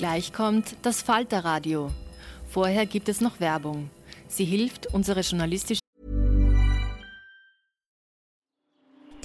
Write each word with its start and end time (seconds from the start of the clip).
Gleich 0.00 0.32
kommt 0.32 0.76
das 0.80 1.02
Falterradio. 1.02 1.90
Vorher 2.48 2.86
gibt 2.86 3.10
es 3.10 3.20
noch 3.20 3.38
Werbung. 3.38 3.90
Sie 4.28 4.46
hilft, 4.46 4.86
unsere 4.94 5.20
journalistische. 5.20 5.82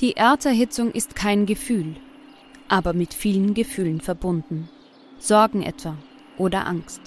Die 0.02 0.18
Erderhitzung 0.18 0.92
ist 0.92 1.16
kein 1.16 1.46
Gefühl, 1.46 1.96
aber 2.68 2.92
mit 2.92 3.14
vielen 3.14 3.54
Gefühlen 3.54 4.02
verbunden. 4.02 4.68
Sorgen 5.18 5.64
etwa 5.64 5.96
oder 6.38 6.68
Angst. 6.68 7.00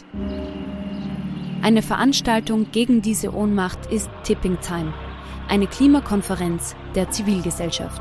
Eine 1.61 1.83
Veranstaltung 1.83 2.73
gegen 2.73 3.03
diese 3.03 3.35
Ohnmacht 3.35 3.85
ist 3.93 4.09
Tipping 4.25 4.57
Time, 4.63 4.95
eine 5.47 5.67
Klimakonferenz 5.67 6.75
der 6.95 7.11
Zivilgesellschaft. 7.11 8.01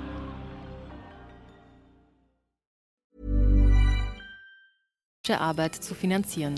Arbeit 5.29 5.75
zu 5.75 5.93
finanzieren. 5.93 6.55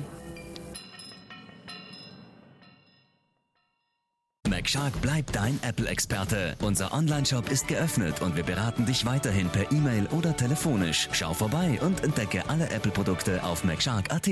McShark 4.47 5.01
bleibt 5.01 5.35
dein 5.35 5.59
Apple-Experte. 5.61 6.55
Unser 6.61 6.93
Online-Shop 6.93 7.49
ist 7.51 7.67
geöffnet 7.67 8.21
und 8.21 8.37
wir 8.37 8.43
beraten 8.43 8.85
dich 8.85 9.05
weiterhin 9.05 9.49
per 9.49 9.69
E-Mail 9.71 10.07
oder 10.07 10.37
telefonisch. 10.37 11.09
Schau 11.11 11.33
vorbei 11.33 11.79
und 11.81 12.03
entdecke 12.03 12.47
alle 12.47 12.69
Apple-Produkte 12.69 13.43
auf 13.43 13.63
McShark.at. 13.65 14.29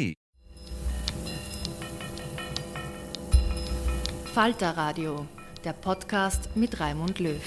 Falter 4.33 4.77
Radio, 4.77 5.25
der 5.65 5.73
Podcast 5.73 6.55
mit 6.55 6.79
Raimund 6.79 7.19
Löw. 7.19 7.41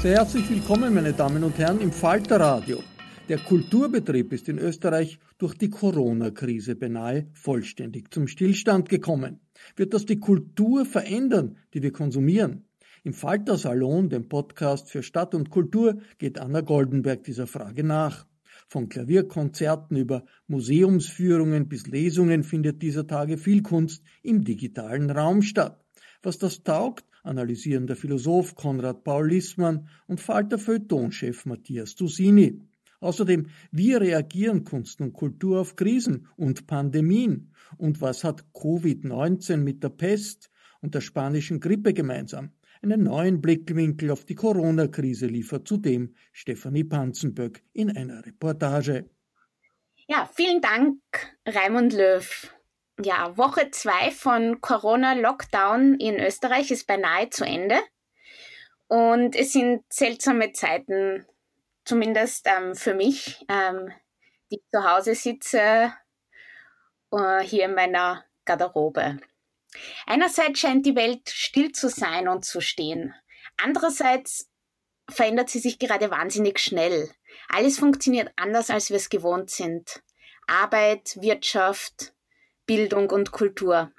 Sehr 0.00 0.16
herzlich 0.16 0.50
willkommen, 0.50 0.92
meine 0.92 1.12
Damen 1.12 1.44
und 1.44 1.56
Herren, 1.58 1.80
im 1.80 1.92
Falter 1.92 2.40
Radio. 2.40 2.82
Der 3.28 3.38
Kulturbetrieb 3.38 4.32
ist 4.32 4.48
in 4.48 4.58
Österreich 4.58 5.20
durch 5.38 5.54
die 5.54 5.70
Corona-Krise 5.70 6.74
beinahe 6.74 7.28
vollständig 7.32 8.12
zum 8.12 8.26
Stillstand 8.26 8.88
gekommen. 8.88 9.38
Wird 9.76 9.94
das 9.94 10.06
die 10.06 10.18
Kultur 10.18 10.84
verändern, 10.84 11.56
die 11.72 11.82
wir 11.82 11.92
konsumieren? 11.92 12.64
Im 13.04 13.14
Falter 13.14 13.56
Salon, 13.56 14.08
dem 14.08 14.28
Podcast 14.28 14.90
für 14.90 15.04
Stadt 15.04 15.36
und 15.36 15.50
Kultur, 15.50 16.00
geht 16.18 16.40
Anna 16.40 16.62
Goldenberg 16.62 17.22
dieser 17.22 17.46
Frage 17.46 17.84
nach. 17.84 18.26
Von 18.66 18.88
Klavierkonzerten 18.88 19.96
über 19.96 20.24
Museumsführungen 20.48 21.68
bis 21.68 21.86
Lesungen 21.86 22.42
findet 22.42 22.82
dieser 22.82 23.06
Tage 23.06 23.38
viel 23.38 23.62
Kunst 23.62 24.02
im 24.24 24.42
digitalen 24.42 25.10
Raum 25.10 25.42
statt. 25.42 25.80
Was 26.24 26.38
das 26.38 26.64
taugt, 26.64 27.04
analysieren 27.22 27.86
der 27.86 27.96
Philosoph 27.96 28.56
Konrad 28.56 29.04
Paul 29.04 29.28
Lissmann 29.28 29.88
und 30.08 30.20
Falter 30.20 30.58
Feuilletonchef 30.58 31.46
Matthias 31.46 31.94
Tusini. 31.94 32.60
Außerdem, 33.02 33.48
wie 33.72 33.94
reagieren 33.94 34.64
Kunst 34.64 35.00
und 35.00 35.12
Kultur 35.12 35.60
auf 35.60 35.74
Krisen 35.74 36.28
und 36.36 36.66
Pandemien? 36.66 37.52
Und 37.76 38.00
was 38.00 38.22
hat 38.22 38.44
Covid-19 38.54 39.56
mit 39.56 39.82
der 39.82 39.88
Pest 39.90 40.50
und 40.80 40.94
der 40.94 41.00
spanischen 41.00 41.58
Grippe 41.58 41.92
gemeinsam? 41.92 42.52
Einen 42.80 43.02
neuen 43.02 43.40
Blickwinkel 43.40 44.10
auf 44.10 44.24
die 44.24 44.34
Corona-Krise 44.34 45.26
liefert 45.26 45.66
zudem 45.66 46.14
Stefanie 46.32 46.84
Panzenböck 46.84 47.62
in 47.72 47.96
einer 47.96 48.24
Reportage. 48.24 49.08
Ja, 50.06 50.28
vielen 50.34 50.60
Dank, 50.60 51.00
Raimund 51.46 51.92
Löw. 51.92 52.54
Ja, 53.02 53.36
Woche 53.36 53.70
zwei 53.70 54.10
von 54.10 54.60
Corona-Lockdown 54.60 55.94
in 55.94 56.20
Österreich 56.20 56.70
ist 56.70 56.86
beinahe 56.86 57.30
zu 57.30 57.44
Ende. 57.44 57.76
Und 58.86 59.34
es 59.34 59.52
sind 59.52 59.82
seltsame 59.88 60.52
Zeiten 60.52 61.24
zumindest 61.84 62.46
ähm, 62.46 62.74
für 62.74 62.94
mich, 62.94 63.44
ähm, 63.48 63.92
die 64.50 64.62
zu 64.70 64.84
Hause 64.84 65.14
sitze, 65.14 65.92
äh, 67.12 67.40
hier 67.42 67.64
in 67.64 67.74
meiner 67.74 68.24
Garderobe. 68.44 69.18
Einerseits 70.06 70.60
scheint 70.60 70.84
die 70.84 70.96
Welt 70.96 71.30
still 71.30 71.72
zu 71.72 71.88
sein 71.88 72.28
und 72.28 72.44
zu 72.44 72.60
stehen. 72.60 73.14
Andererseits 73.62 74.50
verändert 75.08 75.50
sie 75.50 75.58
sich 75.58 75.78
gerade 75.78 76.10
wahnsinnig 76.10 76.58
schnell. 76.58 77.10
Alles 77.48 77.78
funktioniert 77.78 78.32
anders, 78.36 78.70
als 78.70 78.90
wir 78.90 78.96
es 78.96 79.08
gewohnt 79.08 79.50
sind. 79.50 80.02
Arbeit, 80.46 81.16
Wirtschaft, 81.20 82.12
Bildung 82.66 83.10
und 83.10 83.32
Kultur. 83.32 83.92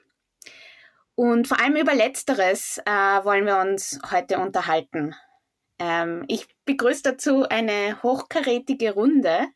Und 1.16 1.48
vor 1.48 1.60
allem 1.60 1.76
über 1.76 1.94
Letzteres 1.94 2.80
äh, 2.86 2.92
wollen 2.92 3.46
wir 3.46 3.58
uns 3.58 4.00
heute 4.12 4.40
unterhalten. 4.40 5.16
Ähm, 5.86 6.24
ich 6.30 6.48
begrüße 6.64 7.04
dazu 7.04 7.44
eine 7.50 8.02
hochkarätige 8.04 8.94
Runde 8.94 9.48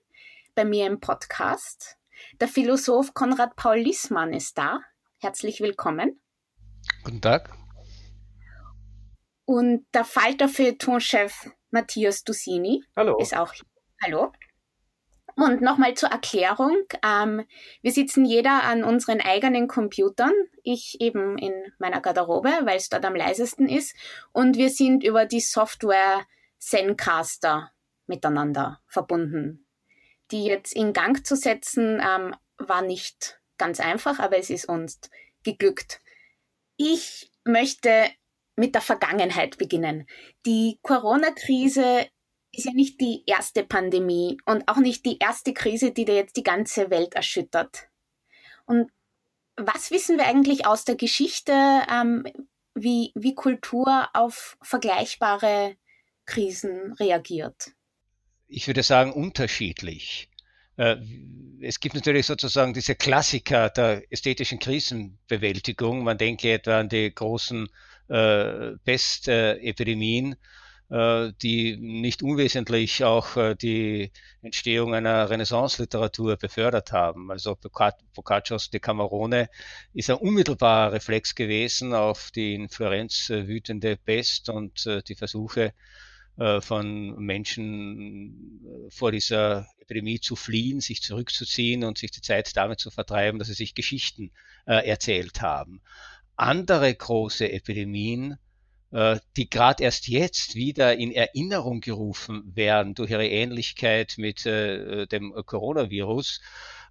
bei 0.55 0.65
mir 0.65 0.85
im 0.85 0.99
Podcast. 0.99 1.95
Der 2.41 2.49
Philosoph 2.49 3.13
Konrad 3.13 3.55
Paul 3.55 3.77
Lissmann 3.77 4.33
ist 4.33 4.57
da. 4.57 4.81
Herzlich 5.19 5.61
willkommen. 5.61 6.19
Guten 7.05 7.21
Tag. 7.21 7.55
Und 9.45 9.85
der 9.93 10.03
Falter 10.03 10.49
für 10.49 10.77
Tonchef 10.77 11.49
Matthias 11.71 12.25
Dusini 12.25 12.83
Hallo. 12.97 13.17
ist 13.19 13.33
auch 13.33 13.53
hier. 13.53 13.65
Hallo. 14.03 14.33
Und 15.37 15.61
nochmal 15.61 15.93
zur 15.93 16.09
Erklärung. 16.09 16.85
Ähm, 17.05 17.45
wir 17.83 17.91
sitzen 17.91 18.25
jeder 18.25 18.63
an 18.63 18.83
unseren 18.83 19.21
eigenen 19.21 19.67
Computern. 19.67 20.33
Ich 20.63 20.99
eben 20.99 21.37
in 21.37 21.53
meiner 21.77 22.01
Garderobe, 22.01 22.49
weil 22.63 22.77
es 22.77 22.89
dort 22.89 23.05
am 23.05 23.15
leisesten 23.15 23.69
ist. 23.69 23.95
Und 24.33 24.57
wir 24.57 24.71
sind 24.71 25.03
über 25.03 25.27
die 25.27 25.39
Software 25.39 26.25
Zencaster 26.57 27.71
miteinander 28.07 28.81
verbunden. 28.87 29.67
Die 30.31 30.45
jetzt 30.45 30.75
in 30.75 30.91
Gang 30.91 31.23
zu 31.23 31.35
setzen, 31.35 32.01
ähm, 32.03 32.35
war 32.57 32.81
nicht 32.81 33.39
ganz 33.59 33.79
einfach, 33.79 34.17
aber 34.17 34.39
es 34.39 34.49
ist 34.49 34.67
uns 34.67 34.99
geglückt. 35.43 36.01
Ich 36.77 37.31
möchte 37.43 38.09
mit 38.55 38.73
der 38.73 38.81
Vergangenheit 38.81 39.59
beginnen. 39.59 40.07
Die 40.47 40.79
Corona-Krise 40.81 42.07
ist 42.57 42.65
ja 42.65 42.73
nicht 42.73 42.99
die 42.99 43.23
erste 43.27 43.63
Pandemie 43.63 44.39
und 44.45 44.67
auch 44.67 44.77
nicht 44.77 45.05
die 45.05 45.19
erste 45.19 45.53
Krise, 45.53 45.91
die 45.91 46.05
da 46.05 46.13
jetzt 46.13 46.35
die 46.37 46.43
ganze 46.43 46.89
Welt 46.89 47.13
erschüttert. 47.13 47.87
Und 48.65 48.91
was 49.55 49.91
wissen 49.91 50.17
wir 50.17 50.25
eigentlich 50.25 50.65
aus 50.65 50.83
der 50.83 50.95
Geschichte, 50.95 51.51
ähm, 51.51 52.25
wie, 52.73 53.11
wie 53.15 53.35
Kultur 53.35 54.09
auf 54.13 54.57
vergleichbare 54.61 55.75
Krisen 56.25 56.93
reagiert? 56.93 57.71
Ich 58.47 58.67
würde 58.67 58.83
sagen, 58.83 59.13
unterschiedlich. 59.13 60.29
Äh, 60.77 60.97
es 61.61 61.79
gibt 61.79 61.95
natürlich 61.95 62.25
sozusagen 62.25 62.73
diese 62.73 62.95
Klassiker 62.95 63.69
der 63.69 64.03
ästhetischen 64.11 64.59
Krisenbewältigung. 64.59 66.03
Man 66.03 66.17
denke 66.17 66.53
etwa 66.53 66.79
an 66.79 66.89
die 66.89 67.13
großen 67.13 67.67
äh, 68.09 68.77
Pestepidemien, 68.83 70.33
äh, 70.33 70.35
die 70.89 71.75
nicht 71.77 72.23
unwesentlich 72.23 73.03
auch 73.03 73.35
äh, 73.35 73.55
die 73.55 74.11
Entstehung 74.41 74.93
einer 74.93 75.29
Renaissance-Literatur 75.29 76.37
befördert 76.37 76.93
haben. 76.93 77.29
Also 77.29 77.57
Boccaccios 78.15 78.69
De 78.69 78.79
Camerone 78.79 79.49
ist 79.93 80.09
ein 80.09 80.15
unmittelbarer 80.15 80.93
Reflex 80.93 81.35
gewesen 81.35 81.93
auf 81.93 82.31
die 82.31 82.53
in 82.53 82.69
Florenz 82.69 83.29
äh, 83.29 83.47
wütende 83.47 83.97
Pest 83.97 84.49
und 84.49 84.85
die 85.07 85.15
Versuche 85.15 85.73
von 86.59 87.17
Menschen 87.17 88.61
vor 88.89 89.11
dieser 89.11 89.65
Epidemie 89.79 90.19
zu 90.19 90.35
fliehen, 90.35 90.81
sich 90.81 91.01
zurückzuziehen 91.01 91.83
und 91.83 91.97
sich 91.97 92.11
die 92.11 92.21
Zeit 92.21 92.55
damit 92.55 92.79
zu 92.79 92.91
vertreiben, 92.91 93.39
dass 93.39 93.47
sie 93.47 93.55
sich 93.55 93.73
Geschichten 93.73 94.31
erzählt 94.67 95.41
haben. 95.41 95.81
Andere 96.35 96.93
große 96.93 97.51
Epidemien 97.51 98.33
äh, 98.33 98.37
die 98.89 99.49
gerade 99.49 99.83
erst 99.83 100.07
jetzt 100.07 100.55
wieder 100.55 100.97
in 100.97 101.11
Erinnerung 101.11 101.81
gerufen 101.81 102.55
werden 102.55 102.95
durch 102.95 103.11
ihre 103.11 103.27
Ähnlichkeit 103.27 104.15
mit 104.17 104.45
äh, 104.45 105.05
dem 105.07 105.33
Coronavirus, 105.45 106.39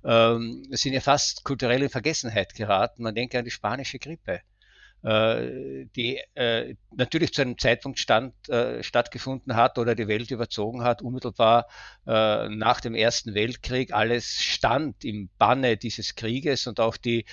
ähm, 0.05 0.65
sind 0.71 0.93
ja 0.93 1.01
fast 1.01 1.45
kulturell 1.45 1.83
in 1.83 1.89
Vergessenheit 1.89 2.55
geraten. 2.55 3.03
Man 3.03 3.15
denke 3.15 3.39
an 3.39 3.45
die 3.45 3.51
spanische 3.51 3.99
Grippe, 3.99 4.41
äh, 5.03 5.87
die 5.97 6.21
äh, 6.35 6.77
natürlich 6.95 7.33
zu 7.33 7.43
einem 7.43 7.59
Zeitpunkt 7.59 7.99
stand, 7.99 8.35
äh, 8.49 8.83
stattgefunden 8.83 9.57
hat 9.57 9.79
oder 9.79 9.95
die 9.95 10.09
Welt 10.09 10.31
überzogen 10.31 10.83
hat, 10.83 11.03
unmittelbar 11.03 11.67
äh, 12.07 12.49
nach 12.49 12.81
dem 12.81 12.95
Ersten 12.95 13.35
Weltkrieg. 13.35 13.93
Alles 13.93 14.27
stand 14.43 15.05
im 15.05 15.29
Banne 15.39 15.77
dieses 15.77 16.15
Krieges 16.15 16.67
und 16.67 16.81
auch 16.81 16.97
die 16.97 17.25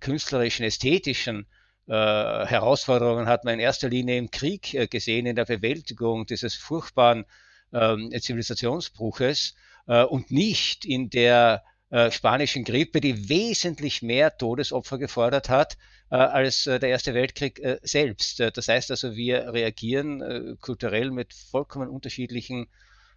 künstlerischen, 0.00 0.66
ästhetischen 0.66 1.46
äh, 1.86 1.92
Herausforderungen 1.92 3.26
hat 3.26 3.44
man 3.44 3.54
in 3.54 3.60
erster 3.60 3.88
Linie 3.88 4.18
im 4.18 4.30
Krieg 4.30 4.74
äh, 4.74 4.86
gesehen, 4.86 5.26
in 5.26 5.36
der 5.36 5.44
Bewältigung 5.44 6.26
dieses 6.26 6.54
furchtbaren 6.54 7.24
ähm, 7.72 8.10
Zivilisationsbruches 8.18 9.54
äh, 9.86 10.04
und 10.04 10.30
nicht 10.30 10.84
in 10.84 11.10
der 11.10 11.64
spanischen 12.10 12.62
Grippe, 12.62 13.00
die 13.00 13.28
wesentlich 13.28 14.00
mehr 14.00 14.36
Todesopfer 14.36 14.96
gefordert 14.96 15.48
hat 15.48 15.76
als 16.08 16.62
der 16.62 16.84
Erste 16.84 17.14
Weltkrieg 17.14 17.60
selbst. 17.82 18.38
das 18.38 18.68
heißt 18.68 18.92
also, 18.92 19.16
wir 19.16 19.52
reagieren 19.52 20.56
kulturell 20.60 21.10
mit 21.10 21.34
vollkommen 21.34 21.88
unterschiedlichen 21.88 22.68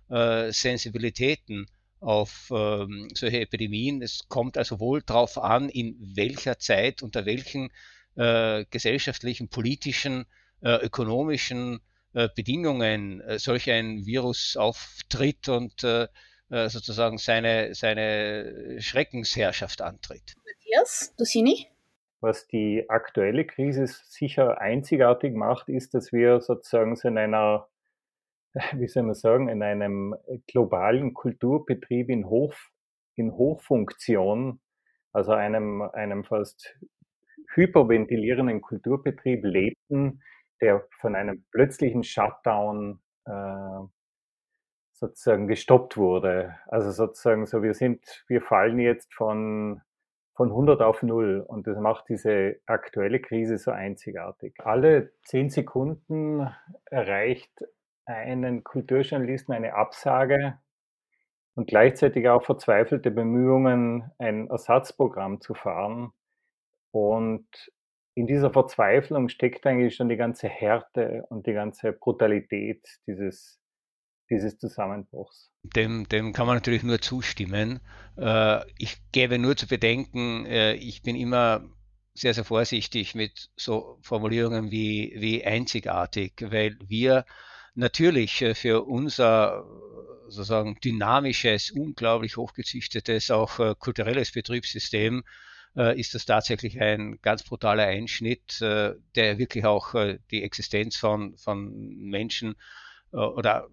Sensibilitäten 0.10 1.68
auf 2.04 2.52
ähm, 2.52 3.08
solche 3.14 3.42
Epidemien. 3.42 4.02
Es 4.02 4.28
kommt 4.28 4.58
also 4.58 4.80
wohl 4.80 5.02
darauf 5.02 5.38
an, 5.38 5.70
in 5.70 5.96
welcher 6.16 6.60
Zeit, 6.60 7.02
unter 7.02 7.26
welchen 7.26 7.72
äh, 8.16 8.66
gesellschaftlichen, 8.70 9.50
politischen, 9.50 10.26
äh, 10.62 10.86
ökonomischen 10.86 11.80
äh, 12.14 12.30
Bedingungen 12.36 13.22
äh, 13.22 13.40
solch 13.40 13.70
ein 13.72 14.06
Virus 14.06 14.56
auftritt 14.56 15.50
und 15.50 15.84
äh, 15.84 16.08
äh, 16.50 16.70
sozusagen 16.70 17.18
seine, 17.18 17.74
seine 17.74 18.80
Schreckensherrschaft 18.80 19.82
antritt. 19.82 20.36
Matthias, 20.46 21.16
Dussini? 21.18 21.68
Was 22.22 22.48
die 22.48 22.86
aktuelle 22.88 23.46
Krise 23.46 23.88
sicher 23.88 24.62
einzigartig 24.62 25.34
macht, 25.34 25.68
ist, 25.68 25.94
dass 25.94 26.12
wir 26.14 26.40
sozusagen 26.42 26.96
so 26.96 27.08
in 27.08 27.18
einer, 27.18 27.68
wie 28.74 28.88
soll 28.88 29.04
man 29.04 29.16
sagen, 29.16 29.50
in 29.50 29.64
einem 29.64 30.16
globalen 30.46 31.14
Kulturbetrieb 31.14 32.10
in, 32.10 32.30
Hoch, 32.30 32.54
in 33.16 33.34
Hochfunktion, 33.34 34.62
also 35.12 35.32
einem, 35.32 35.82
einem 35.82 36.24
fast 36.24 36.78
hyperventilierenden 37.56 38.62
Kulturbetrieb 38.62 39.44
lebten, 39.44 40.22
der 40.62 40.86
von 41.00 41.16
einem 41.16 41.44
plötzlichen 41.52 42.04
Shutdown 42.04 43.00
äh, 43.26 43.80
sozusagen 44.94 45.48
gestoppt 45.48 45.98
wurde. 45.98 46.56
Also 46.68 46.92
sozusagen 46.92 47.46
so, 47.46 47.62
wir 47.62 47.74
sind, 47.74 48.24
wir 48.28 48.42
fallen 48.42 48.80
jetzt 48.80 49.14
von, 49.14 49.82
von 50.36 50.50
100 50.50 50.82
auf 50.82 51.04
0 51.04 51.44
und 51.46 51.68
das 51.68 51.78
macht 51.78 52.06
diese 52.10 52.60
aktuelle 52.66 53.20
Krise 53.20 53.58
so 53.58 53.72
einzigartig. 53.72 54.56
Alle 54.60 55.12
zehn 55.24 55.50
Sekunden 55.50 56.48
erreicht 56.86 57.52
einen 58.06 58.64
Kulturjournalisten 58.64 59.54
eine 59.54 59.76
Absage 59.76 60.60
und 61.56 61.68
gleichzeitig 61.68 62.28
auch 62.30 62.44
verzweifelte 62.44 63.12
Bemühungen, 63.12 64.12
ein 64.18 64.48
Ersatzprogramm 64.48 65.42
zu 65.42 65.54
fahren, 65.54 66.12
und 66.94 67.48
in 68.14 68.28
dieser 68.28 68.52
Verzweiflung 68.52 69.28
steckt 69.28 69.66
eigentlich 69.66 69.96
schon 69.96 70.10
die 70.10 70.16
ganze 70.16 70.48
Härte 70.48 71.26
und 71.30 71.48
die 71.48 71.54
ganze 71.54 71.92
Brutalität 71.92 72.88
dieses, 73.08 73.60
dieses 74.30 74.60
Zusammenbruchs. 74.60 75.52
Dem, 75.64 76.08
dem 76.08 76.34
kann 76.34 76.46
man 76.46 76.58
natürlich 76.58 76.84
nur 76.84 77.02
zustimmen. 77.02 77.80
Äh, 78.16 78.60
ich 78.78 78.98
gebe 79.12 79.40
nur 79.40 79.58
zu 79.58 79.68
bedenken, 79.68 80.46
äh, 80.46 80.76
ich 80.76 81.02
bin 81.02 81.16
immer 81.16 81.68
sehr, 82.14 82.36
sehr 82.36 82.44
vorsichtig 82.44 83.16
mit 83.16 83.50
so 83.56 83.98
Formulierungen 84.04 84.70
wie, 84.70 85.16
wie 85.18 85.44
einzigartig, 85.44 86.34
weil 86.52 86.78
wir 86.86 87.26
natürlich 87.74 88.44
äh, 88.44 88.54
für 88.54 88.84
unser 88.84 89.66
sozusagen 90.28 90.80
dynamisches, 90.84 91.72
unglaublich 91.72 92.38
hochgezüchtetes, 92.38 93.32
auch 93.32 93.78
kulturelles 93.78 94.32
Betriebssystem 94.32 95.24
äh, 95.78 96.00
ist 96.00 96.16
das 96.16 96.26
tatsächlich 96.26 96.80
ein 96.82 97.20
ganz 97.22 97.44
brutaler 97.44 97.86
Einschnitt, 97.86 98.62
äh, 98.62 98.94
der 99.16 99.38
wirklich 99.38 99.66
auch 99.66 99.94
äh, 99.96 100.20
die 100.32 100.44
Existenz 100.44 100.98
von, 100.98 101.38
von 101.38 101.72
Menschen 101.98 102.56
äh, 103.12 103.18
oder 103.18 103.68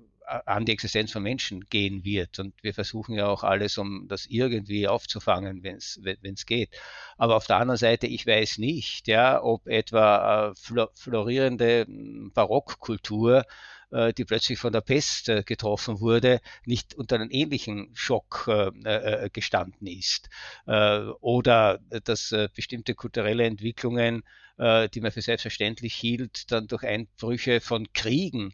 an 0.47 0.65
die 0.65 0.73
Existenz 0.73 1.13
von 1.13 1.23
Menschen 1.23 1.69
gehen 1.69 2.05
wird. 2.05 2.39
Und 2.39 2.55
wir 2.63 2.73
versuchen 2.73 3.15
ja 3.15 3.27
auch 3.27 3.43
alles, 3.43 3.79
um 3.79 4.07
das 4.09 4.27
irgendwie 4.27 4.87
aufzufangen, 4.87 5.63
wenn 5.63 5.77
es 5.77 6.47
geht. 6.47 6.71
Aber 7.17 7.37
auf 7.37 7.47
der 7.47 7.57
anderen 7.57 7.79
Seite, 7.79 8.07
ich 8.07 8.27
weiß 8.27 8.59
nicht, 8.59 9.09
ja, 9.09 9.43
ob 9.43 9.67
etwa 9.67 10.51
äh, 10.51 10.87
florierende 10.95 11.85
hm, 11.87 12.31
Barockkultur 12.33 13.45
die 13.91 14.25
plötzlich 14.25 14.59
von 14.59 14.73
der 14.73 14.81
Pest 14.81 15.29
äh, 15.29 15.43
getroffen 15.43 16.01
wurde, 16.01 16.41
nicht 16.65 16.95
unter 16.95 17.17
einem 17.17 17.31
ähnlichen 17.31 17.91
Schock 17.95 18.49
äh, 18.49 19.31
gestanden 19.33 19.87
ist. 19.87 20.29
Oder 20.67 21.81
dass 22.05 22.35
bestimmte 22.55 22.95
kulturelle 22.95 23.45
Entwicklungen 23.45 24.23
die 24.59 25.01
man 25.01 25.11
für 25.11 25.23
selbstverständlich 25.23 25.95
hielt, 25.95 26.53
dann 26.53 26.67
durch 26.67 26.85
Einbrüche 26.85 27.63
von 27.63 27.91
Kriegen 27.95 28.53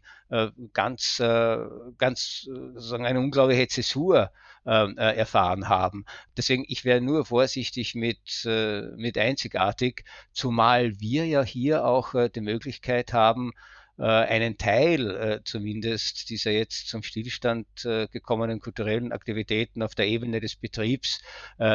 ganz, 0.71 1.17
ganz 1.17 2.41
sozusagen 2.43 3.05
eine 3.05 3.19
unglaubliche 3.19 3.67
Zäsur 3.67 4.31
erfahren 4.63 5.67
haben. 5.67 6.05
Deswegen, 6.37 6.63
ich 6.69 6.85
wäre 6.85 7.01
nur 7.01 7.25
vorsichtig 7.25 7.93
mit, 7.93 8.47
mit 8.95 9.17
einzigartig, 9.17 10.05
zumal 10.31 10.97
wir 11.01 11.25
ja 11.25 11.43
hier 11.43 11.83
auch 11.83 12.13
die 12.29 12.39
Möglichkeit 12.39 13.11
haben, 13.11 13.51
äh, 13.51 13.76
einen 14.03 14.57
Teil 14.57 15.09
äh, 15.09 15.39
zumindest 15.43 16.29
dieser 16.29 16.51
jetzt 16.51 16.87
zum 16.87 17.01
Stillstand 17.01 17.67
äh, 17.83 18.07
gekommenen 18.07 18.59
kulturellen 18.59 19.11
Aktivitäten 19.11 19.81
auf 19.81 19.95
der 19.95 20.07
Ebene 20.07 20.39
des 20.39 20.55
Betriebs 20.55 21.21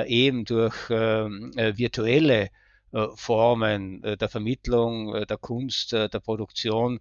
eben 0.07 0.45
durch 0.45 0.75
ähm, 0.91 1.53
virtuelle 1.55 2.51
Formen 3.15 4.03
der 4.03 4.29
Vermittlung, 4.29 5.25
der 5.27 5.39
Kunst, 5.39 5.93
der 5.93 6.09
Produktion 6.09 7.01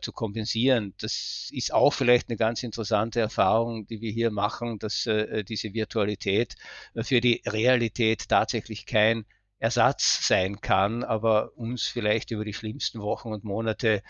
zu 0.00 0.12
kompensieren. 0.12 0.94
Das 1.00 1.48
ist 1.52 1.72
auch 1.72 1.92
vielleicht 1.92 2.28
eine 2.28 2.36
ganz 2.36 2.64
interessante 2.64 3.20
Erfahrung, 3.20 3.86
die 3.86 4.00
wir 4.00 4.10
hier 4.10 4.32
machen, 4.32 4.80
dass 4.80 5.08
diese 5.48 5.74
Virtualität 5.74 6.56
für 7.02 7.20
die 7.20 7.40
Realität 7.46 8.28
tatsächlich 8.28 8.84
kein 8.84 9.26
Ersatz 9.58 10.26
sein 10.26 10.60
kann, 10.60 11.04
aber 11.04 11.56
uns 11.56 11.86
vielleicht 11.86 12.30
über 12.30 12.44
die 12.44 12.54
schlimmsten 12.54 13.00
Wochen 13.00 13.32
und 13.32 13.44
Monate 13.44 14.02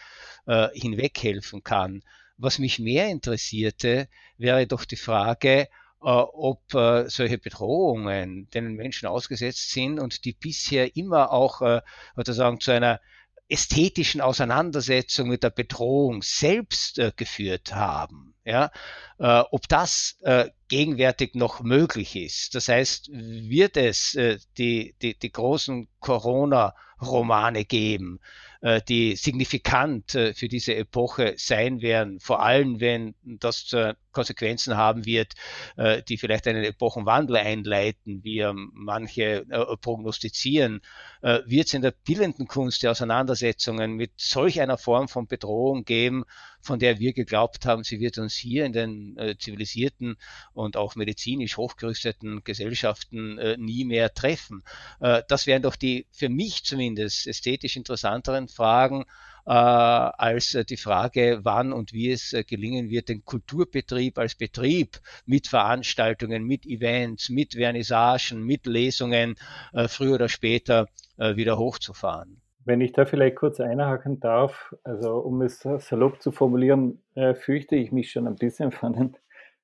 äh, 0.46 0.68
hinweg 0.72 1.22
helfen 1.22 1.62
kann. 1.64 2.02
Was 2.36 2.58
mich 2.58 2.78
mehr 2.78 3.08
interessierte, 3.08 4.08
wäre 4.36 4.66
doch 4.66 4.84
die 4.84 4.96
Frage, 4.96 5.60
äh, 5.60 5.66
ob 6.00 6.72
äh, 6.74 7.08
solche 7.08 7.38
Bedrohungen, 7.38 8.48
denen 8.50 8.74
Menschen 8.74 9.08
ausgesetzt 9.08 9.70
sind 9.70 9.98
und 9.98 10.24
die 10.24 10.32
bisher 10.34 10.96
immer 10.96 11.32
auch 11.32 11.62
äh, 11.62 11.80
sozusagen 12.14 12.60
zu 12.60 12.70
einer 12.70 13.00
ästhetischen 13.48 14.20
Auseinandersetzung 14.20 15.28
mit 15.28 15.42
der 15.42 15.50
Bedrohung 15.50 16.22
selbst 16.22 16.98
äh, 16.98 17.12
geführt 17.16 17.74
haben, 17.74 18.34
Ja, 18.44 18.70
äh, 19.18 19.42
ob 19.50 19.68
das 19.68 20.16
äh, 20.22 20.50
gegenwärtig 20.68 21.34
noch 21.34 21.60
möglich 21.62 22.14
ist. 22.16 22.54
Das 22.54 22.68
heißt, 22.68 23.10
wird 23.12 23.76
es 23.76 24.14
äh, 24.14 24.38
die, 24.58 24.94
die, 25.00 25.18
die 25.18 25.32
großen 25.32 25.88
Corona-Romane 26.00 27.64
geben, 27.64 28.20
äh, 28.60 28.82
die 28.86 29.16
signifikant 29.16 30.14
äh, 30.14 30.34
für 30.34 30.48
diese 30.48 30.74
Epoche 30.74 31.34
sein 31.38 31.80
werden, 31.80 32.20
vor 32.20 32.42
allem 32.42 32.80
wenn 32.80 33.14
das 33.22 33.74
Konsequenzen 34.18 34.76
haben 34.76 35.06
wird, 35.06 35.34
äh, 35.76 36.02
die 36.02 36.18
vielleicht 36.18 36.48
einen 36.48 36.64
Epochenwandel 36.64 37.36
einleiten, 37.36 38.24
wie 38.24 38.44
manche 38.72 39.44
prognostizieren, 39.80 40.80
wird 41.22 41.66
es 41.66 41.74
in 41.74 41.82
der 41.82 41.92
bildenden 41.92 42.46
Kunst 42.46 42.82
die 42.82 42.88
Auseinandersetzungen 42.88 43.92
mit 43.92 44.12
solch 44.16 44.60
einer 44.60 44.78
Form 44.78 45.08
von 45.08 45.26
Bedrohung 45.26 45.84
geben, 45.84 46.24
von 46.60 46.78
der 46.78 46.98
wir 46.98 47.12
geglaubt 47.12 47.66
haben, 47.66 47.84
sie 47.84 48.00
wird 48.00 48.18
uns 48.18 48.34
hier 48.34 48.64
in 48.64 48.72
den 48.72 49.36
zivilisierten 49.38 50.16
und 50.52 50.76
auch 50.76 50.96
medizinisch 50.96 51.56
hochgerüsteten 51.56 52.42
Gesellschaften 52.44 53.38
nie 53.58 53.84
mehr 53.84 54.12
treffen. 54.14 54.62
das 55.00 55.46
wären 55.46 55.62
doch 55.62 55.76
die 55.76 56.06
für 56.10 56.28
mich 56.28 56.64
zumindest 56.64 57.26
ästhetisch 57.26 57.76
interessanteren 57.76 58.48
Fragen 58.48 59.02
äh, 59.02 59.04
als 59.48 60.54
äh, 60.54 60.64
die 60.64 60.76
Frage, 60.76 61.40
wann 61.42 61.72
und 61.72 61.92
wie 61.92 62.10
es 62.10 62.32
äh, 62.32 62.44
gelingen 62.44 62.90
wird, 62.90 63.08
den 63.08 63.24
Kulturbetrieb 63.24 64.18
als 64.18 64.34
Betrieb 64.34 64.98
mit 65.24 65.46
Veranstaltungen, 65.46 66.44
mit 66.44 66.66
Events, 66.66 67.30
mit 67.30 67.54
Vernissagen, 67.54 68.44
mit 68.44 68.66
Lesungen 68.66 69.36
äh, 69.72 69.88
früher 69.88 70.14
oder 70.14 70.28
später 70.28 70.88
äh, 71.16 71.36
wieder 71.36 71.58
hochzufahren. 71.58 72.42
Wenn 72.64 72.82
ich 72.82 72.92
da 72.92 73.06
vielleicht 73.06 73.36
kurz 73.36 73.60
einhaken 73.60 74.20
darf, 74.20 74.74
also 74.84 75.16
um 75.16 75.40
es 75.40 75.60
salopp 75.60 76.20
zu 76.20 76.32
formulieren, 76.32 77.02
äh, 77.14 77.34
fürchte 77.34 77.76
ich 77.76 77.92
mich 77.92 78.10
schon 78.10 78.26
ein 78.26 78.36
bisschen 78.36 78.72
von 78.72 78.92
den 78.92 79.16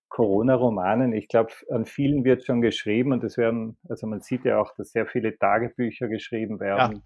Corona-Romanen. 0.09 1.13
Ich 1.13 1.29
glaube, 1.29 1.51
an 1.71 1.85
vielen 1.85 2.25
wird 2.25 2.45
schon 2.45 2.61
geschrieben 2.61 3.13
und 3.13 3.25
es 3.25 3.37
werden, 3.37 3.77
also 3.89 4.07
man 4.07 4.21
sieht 4.21 4.45
ja 4.45 4.61
auch, 4.61 4.73
dass 4.77 4.93
sehr 4.93 5.07
viele 5.07 5.37
Tagebücher 5.37 6.09
geschrieben 6.09 6.61
werden. 6.61 6.97
Ja. 6.97 7.03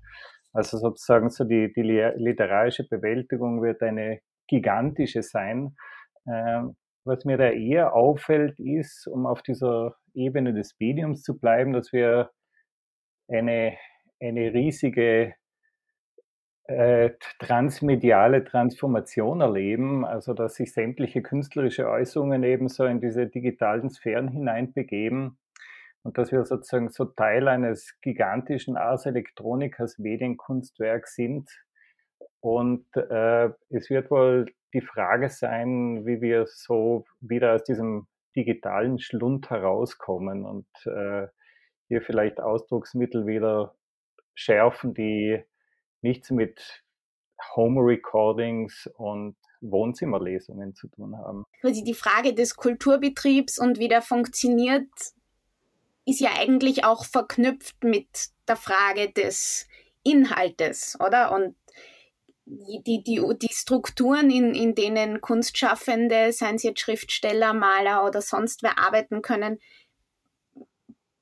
Also 0.52 0.78
sozusagen 0.78 1.30
so 1.30 1.44
die, 1.44 1.72
die 1.72 1.82
literarische 1.82 2.84
Bewältigung 2.88 3.62
wird 3.62 3.82
eine 3.82 4.20
gigantische 4.46 5.22
sein. 5.22 5.76
Ähm, 6.26 6.76
was 7.04 7.24
mir 7.24 7.38
da 7.38 7.50
eher 7.50 7.94
auffällt, 7.94 8.58
ist, 8.58 9.06
um 9.06 9.26
auf 9.26 9.42
dieser 9.42 9.94
Ebene 10.14 10.52
des 10.52 10.76
Mediums 10.78 11.22
zu 11.22 11.38
bleiben, 11.38 11.72
dass 11.72 11.92
wir 11.92 12.30
eine, 13.28 13.76
eine 14.20 14.52
riesige 14.52 15.34
äh, 16.64 17.10
transmediale 17.38 18.44
Transformation 18.44 19.40
erleben, 19.40 20.04
also 20.04 20.34
dass 20.34 20.56
sich 20.56 20.72
sämtliche 20.72 21.22
künstlerische 21.22 21.88
Äußerungen 21.88 22.42
eben 22.44 22.68
so 22.68 22.84
in 22.84 23.00
diese 23.00 23.26
digitalen 23.26 23.88
Sphären 23.88 24.28
hineinbegeben 24.28 25.38
und 26.02 26.18
dass 26.18 26.32
wir 26.32 26.44
sozusagen 26.44 26.90
so 26.90 27.04
Teil 27.04 27.48
eines 27.48 27.98
gigantischen 28.00 28.76
Ars 28.76 29.06
Electronicas 29.06 29.98
Medienkunstwerks 29.98 31.14
sind. 31.14 31.50
Und 32.40 32.86
äh, 32.96 33.50
es 33.68 33.90
wird 33.90 34.10
wohl 34.10 34.46
die 34.72 34.80
Frage 34.80 35.28
sein, 35.28 36.06
wie 36.06 36.20
wir 36.20 36.46
so 36.46 37.04
wieder 37.20 37.54
aus 37.54 37.64
diesem 37.64 38.06
digitalen 38.36 38.98
Schlund 38.98 39.50
herauskommen 39.50 40.44
und 40.44 40.68
äh, 40.86 41.26
hier 41.88 42.02
vielleicht 42.02 42.40
Ausdrucksmittel 42.40 43.26
wieder 43.26 43.74
schärfen, 44.34 44.94
die 44.94 45.42
nichts 46.02 46.30
mit 46.30 46.84
Home 47.56 47.80
Recordings 47.80 48.88
und 48.94 49.36
Wohnzimmerlesungen 49.60 50.74
zu 50.74 50.88
tun 50.88 51.16
haben. 51.18 51.44
Also 51.62 51.82
die 51.82 51.94
Frage 51.94 52.34
des 52.34 52.54
Kulturbetriebs 52.54 53.58
und 53.58 53.78
wie 53.78 53.88
der 53.88 54.02
funktioniert, 54.02 54.88
ist 56.08 56.20
ja 56.20 56.30
eigentlich 56.38 56.84
auch 56.84 57.04
verknüpft 57.04 57.84
mit 57.84 58.08
der 58.48 58.56
Frage 58.56 59.12
des 59.12 59.66
Inhaltes, 60.02 60.96
oder? 61.00 61.32
Und 61.32 61.54
die, 62.46 63.02
die, 63.02 63.22
die 63.36 63.52
Strukturen, 63.52 64.30
in, 64.30 64.54
in 64.54 64.74
denen 64.74 65.20
Kunstschaffende, 65.20 66.32
seien 66.32 66.54
es 66.54 66.62
jetzt 66.62 66.80
Schriftsteller, 66.80 67.52
Maler 67.52 68.06
oder 68.06 68.22
sonst 68.22 68.62
wer 68.62 68.78
arbeiten 68.78 69.20
können, 69.20 69.58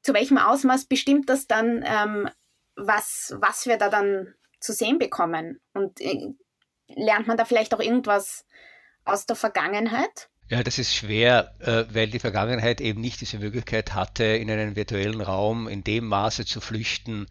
zu 0.03 0.15
welchem 0.15 0.39
Ausmaß 0.39 0.85
bestimmt 0.85 1.29
das 1.29 1.49
dann, 1.49 1.83
ähm, 1.85 2.31
was, 2.77 3.35
was 3.41 3.67
wir 3.67 3.79
da 3.79 3.89
dann 3.89 4.35
zu 4.61 4.73
sehen 4.73 5.01
bekommen? 5.01 5.61
Und 5.73 6.01
äh, 6.01 6.29
lernt 6.87 7.27
man 7.27 7.37
da 7.37 7.45
vielleicht 7.45 7.75
auch 7.75 7.81
irgendwas 7.81 8.47
aus 9.05 9.27
der 9.27 9.35
Vergangenheit? 9.35 10.31
Ja, 10.49 10.63
das 10.63 10.79
ist 10.79 10.95
schwer, 10.95 11.57
äh, 11.59 11.93
weil 11.93 12.07
die 12.07 12.21
Vergangenheit 12.21 12.81
eben 12.81 13.01
nicht 13.01 13.21
diese 13.21 13.41
Möglichkeit 13.41 13.95
hatte, 13.95 14.25
in 14.25 14.49
einen 14.49 14.77
virtuellen 14.77 15.21
Raum 15.21 15.67
in 15.67 15.83
dem 15.83 16.07
Maße 16.07 16.45
zu 16.45 16.61
flüchten, 16.61 17.27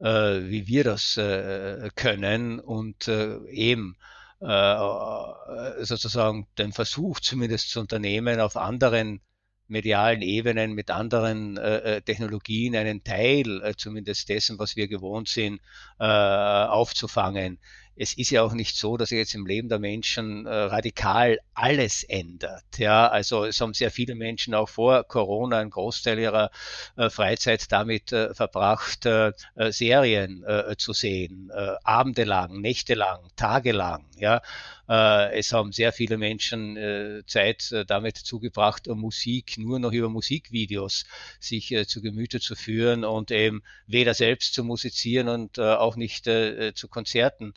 äh, 0.00 0.06
wie 0.06 0.66
wir 0.66 0.82
das 0.82 1.18
äh, 1.18 1.90
können 1.94 2.58
und 2.60 3.08
eben 3.50 3.96
sozusagen 4.38 6.46
den 6.58 6.74
Versuch 6.74 7.20
zumindest 7.20 7.70
zu 7.70 7.80
unternehmen, 7.80 8.38
auf 8.38 8.58
anderen 8.58 9.22
medialen 9.66 10.20
Ebenen 10.20 10.74
mit 10.74 10.90
anderen 10.90 11.58
Technologien 12.04 12.76
einen 12.76 13.02
Teil 13.02 13.72
zumindest 13.78 14.28
dessen, 14.28 14.58
was 14.58 14.76
wir 14.76 14.88
gewohnt 14.88 15.30
sind, 15.30 15.62
aufzufangen 15.96 17.58
es 17.96 18.16
ist 18.16 18.30
ja 18.30 18.42
auch 18.42 18.52
nicht 18.52 18.76
so, 18.76 18.96
dass 18.96 19.08
sich 19.08 19.18
jetzt 19.18 19.34
im 19.34 19.46
Leben 19.46 19.68
der 19.68 19.78
Menschen 19.78 20.46
äh, 20.46 20.50
radikal 20.50 21.38
alles 21.54 22.02
ändert. 22.02 22.64
Ja, 22.76 23.08
also 23.08 23.44
es 23.44 23.60
haben 23.60 23.72
sehr 23.72 23.90
viele 23.90 24.14
Menschen 24.14 24.54
auch 24.54 24.68
vor 24.68 25.04
Corona 25.04 25.58
einen 25.58 25.70
Großteil 25.70 26.18
ihrer 26.18 26.50
äh, 26.96 27.08
Freizeit 27.08 27.72
damit 27.72 28.12
äh, 28.12 28.34
verbracht, 28.34 29.06
äh, 29.06 29.32
äh, 29.54 29.72
Serien 29.72 30.44
äh, 30.44 30.76
zu 30.76 30.92
sehen, 30.92 31.50
abendelang, 31.84 32.60
nächtelang, 32.60 33.20
tagelang. 33.36 34.04
Ja, 34.18 34.42
es 34.88 35.52
haben 35.52 35.72
sehr 35.72 35.92
viele 35.92 36.16
Menschen 36.16 37.22
Zeit 37.26 37.72
damit 37.86 38.16
zugebracht, 38.16 38.86
Musik 38.88 39.58
nur 39.58 39.78
noch 39.78 39.92
über 39.92 40.08
Musikvideos 40.08 41.04
sich 41.40 41.74
zu 41.86 42.00
Gemüte 42.00 42.40
zu 42.40 42.54
führen 42.54 43.04
und 43.04 43.30
eben 43.30 43.62
weder 43.86 44.14
selbst 44.14 44.54
zu 44.54 44.64
musizieren 44.64 45.28
und 45.28 45.58
auch 45.58 45.96
nicht 45.96 46.24
zu 46.24 46.88
Konzerten 46.88 47.54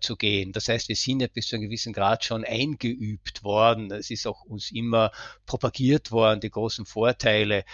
zu 0.00 0.16
gehen. 0.16 0.52
Das 0.52 0.68
heißt, 0.68 0.88
wir 0.88 0.96
sind 0.96 1.20
ja 1.20 1.28
bis 1.32 1.46
zu 1.46 1.56
einem 1.56 1.66
gewissen 1.66 1.92
Grad 1.92 2.24
schon 2.24 2.44
eingeübt 2.44 3.44
worden. 3.44 3.90
Es 3.92 4.10
ist 4.10 4.26
auch 4.26 4.42
uns 4.42 4.72
immer 4.72 5.12
propagiert 5.46 6.10
worden, 6.10 6.40
die 6.40 6.50
großen 6.50 6.86
Vorteile 6.86 7.64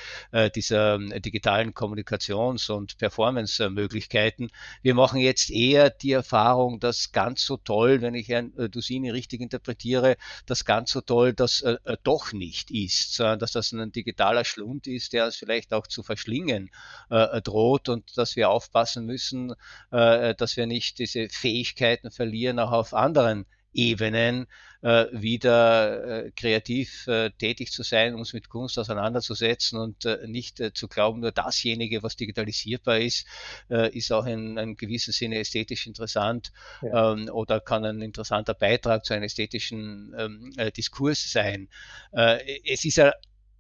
dieser 0.55 0.97
ähm, 0.97 1.13
digitalen 1.23 1.73
Kommunikations- 1.73 2.71
und 2.71 2.99
Performance-Möglichkeiten. 2.99 4.51
Wir 4.83 4.95
machen 4.95 5.21
jetzt 5.21 5.51
eher 5.51 5.91
die 5.91 6.13
Erfahrung, 6.13 6.81
dass 6.81 7.13
ganz 7.13 7.45
so 7.45 7.57
toll, 7.57 8.03
wenn 8.03 8.15
ich 8.15 8.29
Herrn 8.29 8.53
Dusini 8.71 9.11
richtig 9.11 9.41
interpretiere, 9.41 10.17
das 10.47 10.65
ganz 10.65 10.91
so 10.93 11.01
toll 11.01 11.33
das 11.33 11.63
äh, 11.63 11.77
äh, 11.85 11.97
doch 12.03 12.33
nicht 12.33 12.71
ist, 12.71 13.15
sondern 13.15 13.39
dass 13.39 13.53
das 13.53 13.73
ein 13.73 13.93
digitaler 13.93 14.45
Schlund 14.45 14.87
ist, 14.87 15.13
der 15.13 15.27
es 15.27 15.37
vielleicht 15.37 15.73
auch 15.73 15.87
zu 15.87 16.03
verschlingen 16.03 16.71
äh, 17.09 17.41
droht 17.43 17.89
und 17.89 18.17
dass 18.17 18.37
wir 18.37 18.51
aufpassen 18.51 19.07
müssen, 19.07 19.55
äh, 19.91 20.35
dass 20.35 20.57
wir 20.57 20.67
nicht 20.67 20.99
diese 20.99 21.29
Fähigkeiten 21.71 22.11
verlieren, 22.11 22.59
auch 22.59 22.73
auf 22.73 22.95
anderen 22.95 23.47
Ebenen 23.73 24.49
äh, 24.83 25.07
wieder 25.13 26.25
äh, 26.25 26.31
kreativ 26.33 27.07
äh, 27.07 27.31
tätig 27.31 27.71
zu 27.71 27.85
sein, 27.85 28.17
uns 28.17 28.33
mit 28.33 28.49
Kunst 28.49 28.79
auseinanderzusetzen 28.81 29.79
und 29.79 30.05
äh, 30.07 30.27
nicht 30.27 30.59
äh, 30.59 30.73
zu 30.73 30.89
glauben, 30.89 31.21
nur 31.21 31.31
dasjenige, 31.31 32.03
was 32.03 32.17
digitalisierbar 32.17 32.99
ist, 32.99 33.27
äh, 33.69 33.97
ist 33.97 34.11
auch 34.11 34.27
in 34.27 34.59
einem 34.59 34.77
gewissen 34.77 35.13
Sinne 35.13 35.39
ästhetisch 35.39 35.87
interessant 35.87 36.51
ja. 36.83 37.13
ähm, 37.13 37.29
oder 37.33 37.61
kann 37.61 37.85
ein 37.85 38.03
interessanter 38.03 38.55
Beitrag 38.55 39.05
zu 39.05 39.15
einem 39.15 39.25
ästhetischen 39.25 40.15
ähm, 40.19 40.53
Diskurs 40.77 41.31
sein. 41.31 41.69
es 42.13 42.85
ist 42.85 42.97
ja 42.97 43.13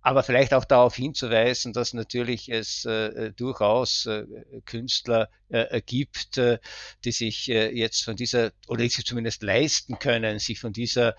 aber 0.02 0.22
vielleicht 0.22 0.54
auch 0.54 0.64
darauf 0.64 0.94
hinzuweisen, 0.94 1.72
dass 1.72 1.92
natürlich 1.92 2.48
es 2.48 2.84
äh, 2.84 3.32
durchaus 3.32 4.06
äh, 4.06 4.24
Künstler 4.64 5.28
äh, 5.50 5.82
gibt, 5.84 6.38
äh, 6.38 6.58
die 7.04 7.12
sich 7.12 7.50
äh, 7.50 7.70
jetzt 7.70 8.04
von 8.04 8.16
dieser, 8.16 8.52
oder 8.68 8.82
die 8.82 8.88
sich 8.88 9.04
zumindest 9.04 9.42
leisten 9.42 9.98
können, 9.98 10.38
sich 10.38 10.58
von 10.58 10.72
dieser 10.72 11.16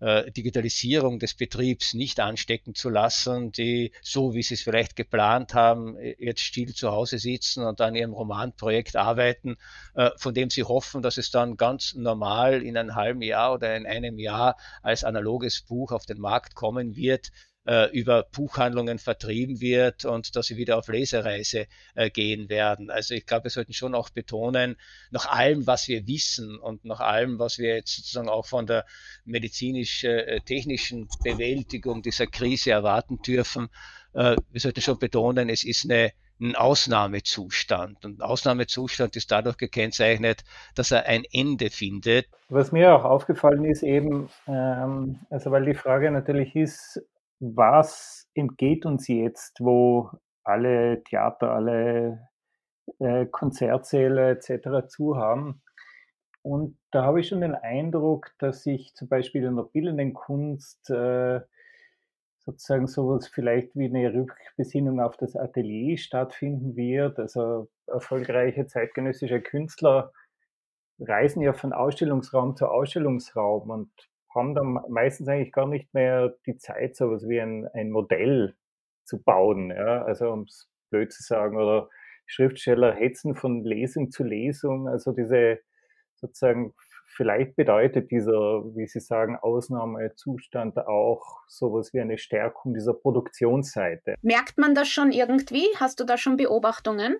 äh, 0.00 0.30
Digitalisierung 0.32 1.18
des 1.18 1.34
Betriebs 1.34 1.94
nicht 1.94 2.18
anstecken 2.18 2.74
zu 2.74 2.88
lassen, 2.88 3.52
die, 3.52 3.92
so 4.02 4.34
wie 4.34 4.42
sie 4.42 4.54
es 4.54 4.62
vielleicht 4.62 4.96
geplant 4.96 5.54
haben, 5.54 5.96
jetzt 6.18 6.40
still 6.40 6.74
zu 6.74 6.90
Hause 6.90 7.18
sitzen 7.18 7.64
und 7.64 7.80
an 7.80 7.94
ihrem 7.94 8.12
Romanprojekt 8.12 8.96
arbeiten, 8.96 9.56
äh, 9.94 10.10
von 10.16 10.34
dem 10.34 10.50
sie 10.50 10.64
hoffen, 10.64 11.02
dass 11.02 11.18
es 11.18 11.30
dann 11.30 11.56
ganz 11.56 11.94
normal 11.94 12.62
in 12.62 12.76
einem 12.76 12.94
halben 12.96 13.22
Jahr 13.22 13.54
oder 13.54 13.76
in 13.76 13.86
einem 13.86 14.18
Jahr 14.18 14.56
als 14.82 15.04
analoges 15.04 15.62
Buch 15.62 15.92
auf 15.92 16.04
den 16.04 16.18
Markt 16.18 16.54
kommen 16.54 16.96
wird 16.96 17.30
äh, 17.66 17.90
über 17.90 18.24
Buchhandlungen 18.24 18.98
vertrieben 18.98 19.60
wird 19.60 20.04
und 20.04 20.36
dass 20.36 20.46
sie 20.46 20.56
wieder 20.56 20.78
auf 20.78 20.88
Lesereise 20.88 21.66
äh, 21.94 22.10
gehen 22.10 22.48
werden. 22.48 22.90
Also 22.90 23.14
ich 23.14 23.26
glaube, 23.26 23.44
wir 23.44 23.50
sollten 23.50 23.72
schon 23.72 23.94
auch 23.94 24.10
betonen, 24.10 24.76
nach 25.10 25.26
allem, 25.26 25.66
was 25.66 25.88
wir 25.88 26.06
wissen 26.06 26.58
und 26.58 26.84
nach 26.84 27.00
allem, 27.00 27.38
was 27.38 27.58
wir 27.58 27.76
jetzt 27.76 27.96
sozusagen 27.96 28.28
auch 28.28 28.46
von 28.46 28.66
der 28.66 28.84
medizinisch-technischen 29.24 31.04
äh, 31.04 31.32
Bewältigung 31.32 32.02
dieser 32.02 32.26
Krise 32.26 32.72
erwarten 32.72 33.18
dürfen, 33.22 33.68
äh, 34.12 34.36
wir 34.50 34.60
sollten 34.60 34.80
schon 34.80 34.98
betonen, 34.98 35.48
es 35.48 35.64
ist 35.64 35.84
eine 35.84 36.12
ein 36.40 36.56
Ausnahmezustand. 36.56 38.04
Und 38.04 38.22
Ausnahmezustand 38.22 39.16
ist 39.16 39.30
dadurch 39.30 39.56
gekennzeichnet, 39.56 40.42
dass 40.74 40.90
er 40.90 41.06
ein 41.06 41.22
Ende 41.32 41.70
findet. 41.70 42.26
Was 42.48 42.72
mir 42.72 42.94
auch 42.94 43.04
aufgefallen 43.04 43.64
ist 43.64 43.82
eben, 43.82 44.28
ähm, 44.46 45.20
also 45.30 45.50
weil 45.50 45.64
die 45.64 45.74
Frage 45.74 46.10
natürlich 46.10 46.56
ist, 46.56 47.00
was 47.40 48.28
entgeht 48.34 48.86
uns 48.86 49.08
jetzt, 49.08 49.60
wo 49.60 50.10
alle 50.44 51.02
Theater, 51.04 51.50
alle 51.50 52.28
äh, 52.98 53.26
Konzertsäle 53.26 54.30
etc. 54.30 54.88
zu 54.88 55.16
haben. 55.16 55.62
Und 56.42 56.76
da 56.90 57.04
habe 57.04 57.20
ich 57.20 57.28
schon 57.28 57.40
den 57.40 57.54
Eindruck, 57.54 58.32
dass 58.38 58.62
sich 58.62 58.94
zum 58.94 59.08
Beispiel 59.08 59.44
in 59.44 59.56
der 59.56 59.62
bildenden 59.62 60.12
Kunst 60.12 60.90
äh, 60.90 61.40
sozusagen 62.40 62.86
sowas 62.86 63.26
vielleicht 63.26 63.74
wie 63.74 63.86
eine 63.86 64.12
Rückbesinnung 64.12 65.00
auf 65.00 65.16
das 65.16 65.36
Atelier 65.36 65.96
stattfinden 65.96 66.76
wird. 66.76 67.18
Also 67.18 67.68
erfolgreiche 67.86 68.66
zeitgenössische 68.66 69.40
Künstler 69.40 70.12
reisen 70.98 71.42
ja 71.42 71.54
von 71.54 71.72
Ausstellungsraum 71.72 72.56
zu 72.56 72.68
Ausstellungsraum 72.68 73.70
und 73.70 73.90
haben 74.34 74.54
dann 74.54 74.78
meistens 74.88 75.28
eigentlich 75.28 75.52
gar 75.52 75.68
nicht 75.68 75.92
mehr 75.94 76.34
die 76.46 76.56
Zeit, 76.56 76.96
so 76.96 77.10
was 77.10 77.28
wie 77.28 77.40
ein, 77.40 77.68
ein 77.72 77.90
Modell 77.90 78.56
zu 79.04 79.22
bauen. 79.22 79.70
Ja? 79.70 80.02
Also 80.04 80.30
um 80.30 80.42
es 80.42 80.68
blöd 80.90 81.12
zu 81.12 81.22
sagen, 81.22 81.56
oder 81.56 81.88
Schriftsteller 82.26 82.94
hetzen 82.94 83.34
von 83.34 83.64
Lesung 83.64 84.10
zu 84.10 84.24
Lesung. 84.24 84.88
Also 84.88 85.12
diese 85.12 85.60
sozusagen, 86.16 86.74
vielleicht 87.06 87.56
bedeutet 87.56 88.10
dieser, 88.10 88.64
wie 88.74 88.86
Sie 88.86 89.00
sagen, 89.00 89.36
Ausnahmezustand 89.36 90.78
auch 90.78 91.42
sowas 91.48 91.92
wie 91.92 92.00
eine 92.00 92.18
Stärkung 92.18 92.74
dieser 92.74 92.94
Produktionsseite. 92.94 94.14
Merkt 94.22 94.58
man 94.58 94.74
das 94.74 94.88
schon 94.88 95.12
irgendwie? 95.12 95.66
Hast 95.78 96.00
du 96.00 96.04
da 96.04 96.16
schon 96.16 96.36
Beobachtungen? 96.36 97.18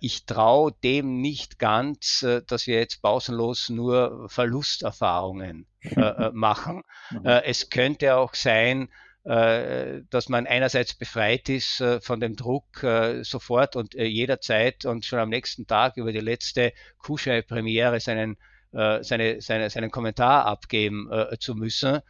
ich 0.00 0.24
traue 0.24 0.72
dem 0.82 1.20
nicht 1.20 1.58
ganz, 1.58 2.24
dass 2.46 2.66
wir 2.66 2.78
jetzt 2.78 3.02
pausenlos 3.02 3.68
nur 3.68 4.28
Verlusterfahrungen 4.28 5.66
machen. 6.32 6.82
Mhm. 7.10 7.26
es 7.26 7.70
könnte 7.70 8.16
auch 8.16 8.34
sein, 8.34 8.88
äh, 8.88 9.05
dass 9.26 10.28
man 10.28 10.46
einerseits 10.46 10.94
befreit 10.94 11.48
ist 11.48 11.80
äh, 11.80 12.00
von 12.00 12.20
dem 12.20 12.36
Druck 12.36 12.84
äh, 12.84 13.24
sofort 13.24 13.74
und 13.74 13.94
jederzeit 13.94 14.84
und 14.84 15.04
schon 15.04 15.18
am 15.18 15.30
nächsten 15.30 15.66
Tag 15.66 15.96
über 15.96 16.12
die 16.12 16.20
letzte 16.20 16.72
Kuschei-Premiere 16.98 17.98
seinen, 17.98 18.36
seine, 18.72 19.40
seine, 19.40 19.70
seinen 19.70 19.90
Kommentar 19.90 20.44
abgeben 20.44 21.08
zu 21.40 21.54
müssen. 21.54 22.00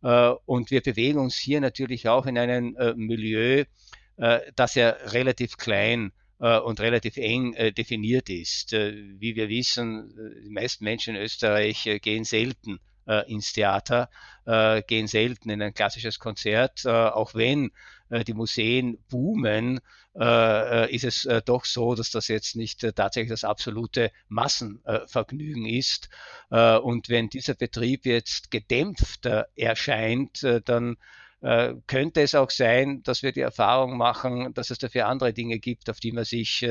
und 0.00 0.70
wir 0.70 0.80
bewegen 0.80 1.18
uns 1.18 1.36
hier 1.36 1.60
natürlich 1.60 2.08
auch 2.08 2.26
in 2.26 2.36
einem 2.36 2.74
Milieu, 2.96 3.64
das 4.16 4.74
ja 4.74 4.88
relativ 4.88 5.56
klein 5.56 6.10
und 6.38 6.80
relativ 6.80 7.16
eng 7.16 7.52
definiert 7.76 8.28
ist. 8.28 8.72
wie 8.72 9.36
wir 9.36 9.48
wissen, 9.48 10.12
die 10.44 10.50
meisten 10.50 10.84
Menschen 10.84 11.14
in 11.14 11.22
Österreich 11.22 11.88
gehen 12.02 12.24
selten 12.24 12.80
äh, 13.06 13.30
ins 13.30 13.52
Theater, 13.52 14.08
äh, 14.44 14.82
gehen 14.82 15.06
selten 15.06 15.50
in 15.50 15.62
ein 15.62 15.74
klassisches 15.74 16.18
Konzert, 16.18 16.84
äh, 16.84 16.90
auch 16.90 17.34
wenn 17.34 17.70
äh, 18.08 18.24
die 18.24 18.34
Museen 18.34 18.98
boomen, 19.08 19.80
äh, 20.18 20.94
ist 20.94 21.04
es 21.04 21.24
äh, 21.24 21.42
doch 21.44 21.64
so, 21.64 21.94
dass 21.94 22.10
das 22.10 22.28
jetzt 22.28 22.56
nicht 22.56 22.80
tatsächlich 22.94 23.30
das 23.30 23.44
absolute 23.44 24.12
Massenvergnügen 24.28 25.66
ist. 25.66 26.08
und 26.48 27.08
wenn 27.08 27.28
dieser 27.28 27.54
Betrieb 27.54 28.06
jetzt 28.06 28.50
gedämpfter 28.50 29.48
erscheint, 29.56 30.46
dann 30.64 30.96
könnte 31.86 32.22
es 32.22 32.34
auch 32.34 32.50
sein, 32.50 33.02
dass 33.02 33.22
wir 33.22 33.32
die 33.32 33.40
Erfahrung 33.40 33.96
machen, 33.96 34.54
dass 34.54 34.70
es 34.70 34.78
dafür 34.78 35.06
andere 35.06 35.32
Dinge 35.32 35.58
gibt, 35.58 35.90
auf 35.90 36.00
die 36.00 36.12
man 36.12 36.24
sich 36.24 36.66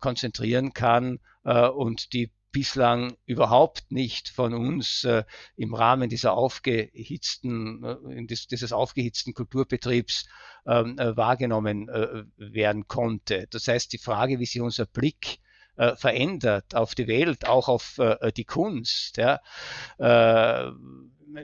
konzentrieren 0.00 0.72
kann 0.72 1.20
und 1.42 2.12
die 2.12 2.30
bislang 2.50 3.16
überhaupt 3.26 3.90
nicht 3.90 4.28
von 4.28 4.54
uns 4.54 5.04
äh, 5.04 5.24
im 5.56 5.74
Rahmen 5.74 6.08
dieser 6.08 6.32
aufgehitzten, 6.32 7.84
äh, 7.84 8.26
dieses 8.26 8.72
aufgehitzten 8.72 9.34
Kulturbetriebs 9.34 10.26
ähm, 10.66 10.98
äh, 10.98 11.16
wahrgenommen 11.16 11.88
äh, 11.88 12.24
werden 12.36 12.88
konnte. 12.88 13.46
Das 13.50 13.68
heißt, 13.68 13.92
die 13.92 13.98
Frage, 13.98 14.38
wie 14.38 14.46
sich 14.46 14.60
unser 14.60 14.86
Blick 14.86 15.38
äh, 15.76 15.94
verändert 15.96 16.74
auf 16.74 16.94
die 16.94 17.06
Welt, 17.06 17.46
auch 17.46 17.68
auf 17.68 18.00
die 18.36 18.44
Kunst, 18.44 19.16
ja, 19.16 19.40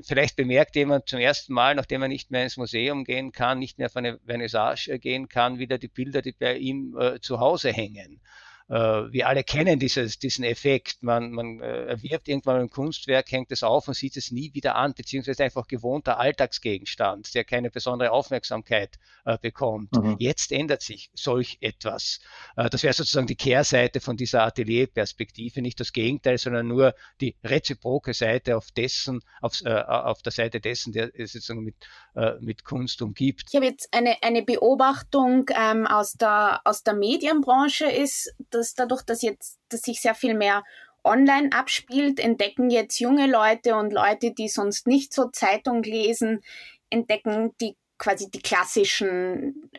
vielleicht 0.03 0.37
bemerkt 0.37 0.77
jemand 0.77 1.09
zum 1.09 1.21
ersten 1.21 1.53
Mal, 1.53 1.75
nachdem 1.75 2.03
er 2.03 2.09
nicht 2.09 2.31
mehr 2.31 2.43
ins 2.43 2.57
Museum 2.57 3.05
gehen 3.05 3.33
kann, 3.33 3.59
nicht 3.59 3.79
mehr 3.79 3.87
auf 3.87 3.97
eine 3.97 4.19
Vernissage 4.27 4.99
gehen 4.99 5.29
kann, 5.29 5.59
wieder 5.59 5.79
die 5.79 5.89
Bilder, 5.89 6.23
die 6.23 6.33
bei 6.33 6.57
ihm 6.57 6.97
zu 7.21 7.39
Hause 7.39 7.73
hängen. 7.73 8.21
Äh, 8.69 8.75
wir 8.75 9.29
alle 9.29 9.45
kennen 9.45 9.79
dieses, 9.79 10.19
diesen 10.19 10.45
Effekt. 10.45 11.03
Man, 11.03 11.33
man 11.33 11.61
äh, 11.61 11.87
erwirbt 11.87 12.29
irgendwann 12.29 12.61
ein 12.61 12.71
Kunstwerk, 12.71 13.31
hängt 13.31 13.53
es 13.53 13.63
auf 13.63 13.89
und 13.89 13.95
sieht 13.95 14.17
es 14.17 14.31
nie 14.31 14.55
wieder 14.55 14.77
an, 14.77 14.95
beziehungsweise 14.95 15.45
einfach 15.45 15.67
gewohnter 15.67 16.19
Alltagsgegenstand, 16.19 17.35
der 17.35 17.45
keine 17.45 17.71
besondere 17.71 18.11
Aufmerksamkeit 18.11 18.99
äh, 19.27 19.37
bekommt. 19.39 19.93
Mhm. 19.93 20.17
Jetzt 20.19 20.51
ändert 20.51 20.83
sich 20.83 21.11
solch 21.15 21.59
etwas. 21.61 22.21
Äh, 22.57 22.71
das 22.71 22.83
wäre 22.83 22.95
sozusagen 22.95 23.27
die 23.27 23.37
Kehrseite 23.37 24.01
von 24.01 24.17
dieser 24.17 24.45
Atelierperspektive, 24.45 25.61
nicht 25.61 25.79
das 25.81 25.93
Gegenteil, 25.93 26.39
sondern 26.39 26.67
nur 26.67 26.95
die 27.21 27.37
reziproke 27.45 28.15
Seite 28.15 28.57
auf 28.57 28.71
dessen, 28.71 29.21
auf, 29.43 29.61
äh, 29.65 29.75
auf 29.75 30.23
der 30.23 30.33
Seite 30.33 30.61
dessen, 30.61 30.93
der 30.93 31.11
sozusagen 31.15 31.65
mit, 31.65 31.77
äh, 32.15 32.35
mit 32.41 32.65
Kunst 32.65 33.03
umgibt. 33.03 33.47
Ich 33.49 33.57
habe 33.57 33.67
jetzt 33.67 33.89
eine, 33.93 34.17
eine 34.23 34.43
Beobachtung 34.43 35.51
ähm, 35.55 35.87
aus, 35.87 36.13
der, 36.13 36.61
aus 36.65 36.83
der 36.83 36.95
Medienbranche 36.95 37.87
ist, 37.87 38.35
dass 38.51 38.75
dadurch, 38.75 39.03
dass 39.03 39.23
jetzt, 39.23 39.59
dass 39.69 39.83
sich 39.83 40.01
sehr 40.01 40.15
viel 40.15 40.35
mehr 40.35 40.63
online 41.03 41.51
abspielt, 41.53 42.19
entdecken 42.19 42.71
jetzt 42.71 42.99
junge 42.99 43.27
Leute 43.27 43.77
und 43.77 43.93
Leute, 43.93 44.33
die 44.33 44.49
sonst 44.49 44.87
nicht 44.87 45.13
so 45.13 45.29
Zeitung 45.29 45.83
lesen, 45.83 46.41
entdecken 46.89 47.53
die 47.61 47.77
quasi 47.99 48.31
die 48.31 48.43
klassischen 48.43 49.71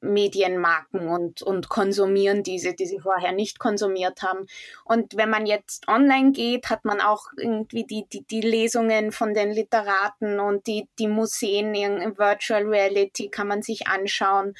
Medienmarken 0.00 1.08
und, 1.08 1.42
und 1.42 1.68
konsumieren 1.68 2.42
diese, 2.42 2.74
die 2.74 2.86
sie 2.86 3.00
vorher 3.00 3.32
nicht 3.32 3.58
konsumiert 3.58 4.22
haben. 4.22 4.46
Und 4.84 5.16
wenn 5.16 5.30
man 5.30 5.46
jetzt 5.46 5.88
online 5.88 6.32
geht, 6.32 6.70
hat 6.70 6.84
man 6.84 7.00
auch 7.00 7.26
irgendwie 7.36 7.84
die, 7.84 8.06
die, 8.12 8.22
die 8.22 8.42
Lesungen 8.42 9.12
von 9.12 9.34
den 9.34 9.50
Literaten 9.50 10.38
und 10.38 10.66
die, 10.66 10.88
die 10.98 11.08
Museen 11.08 11.74
in 11.74 12.18
Virtual 12.18 12.62
Reality 12.62 13.28
kann 13.28 13.48
man 13.48 13.62
sich 13.62 13.88
anschauen 13.88 14.54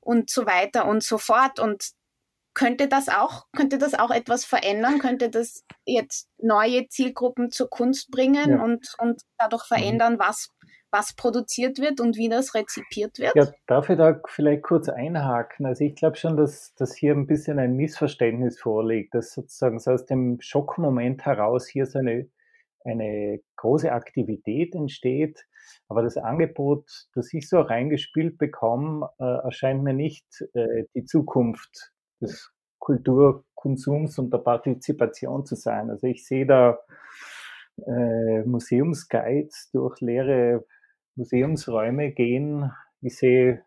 und 0.00 0.30
so 0.30 0.46
weiter 0.46 0.86
und 0.86 1.02
so 1.02 1.18
fort. 1.18 1.58
Und 1.58 1.90
könnte 2.54 2.88
das 2.88 3.08
auch, 3.08 3.46
könnte 3.56 3.78
das 3.78 3.94
auch 3.94 4.10
etwas 4.10 4.44
verändern? 4.44 4.98
Könnte 4.98 5.30
das 5.30 5.64
jetzt 5.84 6.28
neue 6.38 6.88
Zielgruppen 6.88 7.50
zur 7.50 7.70
Kunst 7.70 8.10
bringen 8.10 8.50
ja. 8.50 8.62
und, 8.62 8.94
und 8.98 9.22
dadurch 9.38 9.64
mhm. 9.70 9.74
verändern, 9.74 10.18
was 10.18 10.50
was 10.90 11.14
produziert 11.14 11.78
wird 11.78 12.00
und 12.00 12.16
wie 12.16 12.28
das 12.28 12.54
rezipiert 12.54 13.18
wird? 13.18 13.34
Ja, 13.34 13.46
darf 13.66 13.88
ich 13.88 13.96
da 13.96 14.20
vielleicht 14.26 14.62
kurz 14.62 14.88
einhaken? 14.88 15.66
Also 15.66 15.84
ich 15.84 15.94
glaube 15.94 16.16
schon, 16.16 16.36
dass, 16.36 16.74
dass 16.74 16.94
hier 16.94 17.14
ein 17.14 17.26
bisschen 17.26 17.58
ein 17.58 17.76
Missverständnis 17.76 18.60
vorliegt, 18.60 19.14
dass 19.14 19.32
sozusagen 19.32 19.78
so 19.78 19.92
aus 19.92 20.06
dem 20.06 20.40
Schockmoment 20.40 21.24
heraus 21.24 21.68
hier 21.68 21.86
so 21.86 21.98
eine, 21.98 22.28
eine 22.84 23.40
große 23.56 23.92
Aktivität 23.92 24.74
entsteht. 24.74 25.46
Aber 25.88 26.02
das 26.02 26.16
Angebot, 26.16 26.88
das 27.14 27.32
ich 27.32 27.48
so 27.48 27.60
reingespielt 27.60 28.38
bekomme, 28.38 29.08
äh, 29.18 29.44
erscheint 29.44 29.82
mir 29.82 29.94
nicht 29.94 30.26
äh, 30.54 30.84
die 30.94 31.04
Zukunft 31.04 31.92
des 32.20 32.52
Kulturkonsums 32.78 34.18
und 34.18 34.32
der 34.32 34.38
Partizipation 34.38 35.44
zu 35.46 35.54
sein. 35.54 35.90
Also 35.90 36.06
ich 36.06 36.26
sehe 36.26 36.46
da 36.46 36.78
äh, 37.86 38.42
Museumsguides 38.42 39.70
durch 39.72 40.00
leere 40.00 40.64
Museumsräume 41.16 42.12
gehen. 42.12 42.70
Ich 43.00 43.18
sehe 43.18 43.62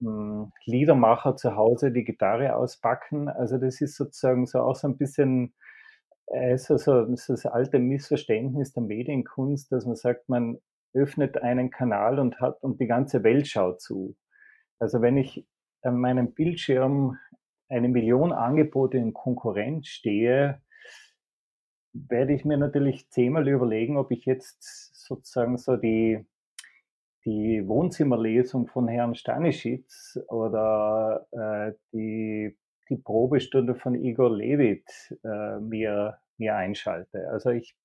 hm, 0.00 0.52
Liedermacher 0.64 1.36
zu 1.36 1.56
Hause 1.56 1.92
die 1.92 2.04
Gitarre 2.04 2.56
auspacken. 2.56 3.28
Also 3.28 3.58
das 3.58 3.80
ist 3.80 3.96
sozusagen 3.96 4.46
so 4.46 4.60
auch 4.60 4.76
so 4.76 4.88
ein 4.88 4.96
bisschen 4.96 5.54
äh, 6.32 6.56
so, 6.58 6.76
so, 6.78 7.14
so 7.16 7.34
das 7.34 7.46
alte 7.46 7.78
Missverständnis 7.78 8.72
der 8.72 8.82
Medienkunst, 8.82 9.70
dass 9.70 9.86
man 9.86 9.96
sagt, 9.96 10.28
man 10.28 10.58
öffnet 10.94 11.42
einen 11.42 11.70
Kanal 11.70 12.18
und 12.18 12.40
hat 12.40 12.62
und 12.62 12.80
die 12.80 12.86
ganze 12.86 13.22
Welt 13.24 13.48
schaut 13.48 13.80
zu. 13.80 14.16
Also 14.78 15.02
wenn 15.02 15.16
ich 15.16 15.46
an 15.82 15.98
meinem 15.98 16.32
Bildschirm 16.32 17.18
eine 17.68 17.88
Million 17.88 18.32
Angebote 18.32 18.98
in 18.98 19.14
Konkurrenz 19.14 19.88
stehe, 19.88 20.60
werde 21.92 22.34
ich 22.34 22.44
mir 22.44 22.56
natürlich 22.56 23.10
zehnmal 23.10 23.48
überlegen, 23.48 23.96
ob 23.96 24.10
ich 24.10 24.24
jetzt 24.24 24.81
sozusagen 25.06 25.58
so 25.58 25.76
die 25.76 26.24
die 27.24 27.66
Wohnzimmerlesung 27.66 28.66
von 28.66 28.88
Herrn 28.88 29.14
Stanischitz 29.14 30.18
oder 30.28 31.26
äh, 31.30 31.72
die, 31.92 32.56
die 32.88 32.96
Probestunde 32.96 33.74
von 33.74 33.94
Igor 33.94 34.34
Levit 34.34 34.84
äh, 35.24 35.60
mir, 35.60 36.18
mir 36.38 36.56
einschalte. 36.56 37.28
Also 37.30 37.50
ich 37.50 37.76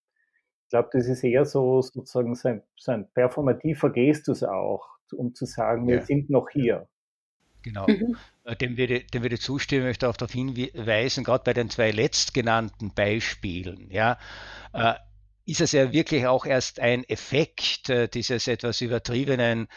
glaube, 0.70 0.90
das 0.92 1.08
ist 1.08 1.24
eher 1.24 1.46
so 1.46 1.82
sozusagen 1.82 2.34
so 2.36 2.50
ein, 2.50 2.64
so 2.76 2.92
ein 2.92 3.08
performativer 3.12 3.92
Gestus 3.92 4.44
auch, 4.44 4.88
um 5.16 5.34
zu 5.36 5.46
sagen, 5.46 5.88
wir 5.88 5.98
ja. 5.98 6.02
sind 6.02 6.30
noch 6.30 6.50
hier. 6.50 6.88
Genau, 7.62 7.86
mhm. 7.88 8.16
Äh, 8.44 8.56
dem, 8.56 8.78
würde, 8.78 9.04
dem 9.04 9.22
würde 9.24 9.38
zustimmen, 9.38 9.84
ich 9.84 9.90
möchte 9.90 10.10
auch 10.10 10.18
darauf 10.18 10.32
hinweisen, 10.32 11.24
gerade 11.24 11.44
bei 11.44 11.54
den 11.54 11.70
zwei 11.70 11.92
letztgenannten 11.92 12.94
Beispielen, 12.94 13.90
ja, 13.92 14.18
äh, 14.74 14.94
ist 15.48 15.62
es 15.62 15.72
ja 15.72 15.94
wirklich 15.94 16.28
auch 16.28 16.46
erst 16.46 16.80
ein 16.80 17.04
Effekt 17.06 17.90
äh, 17.90 18.10
dieses 18.10 18.48
etwas 18.48 18.82
übertriebenen 18.82 19.68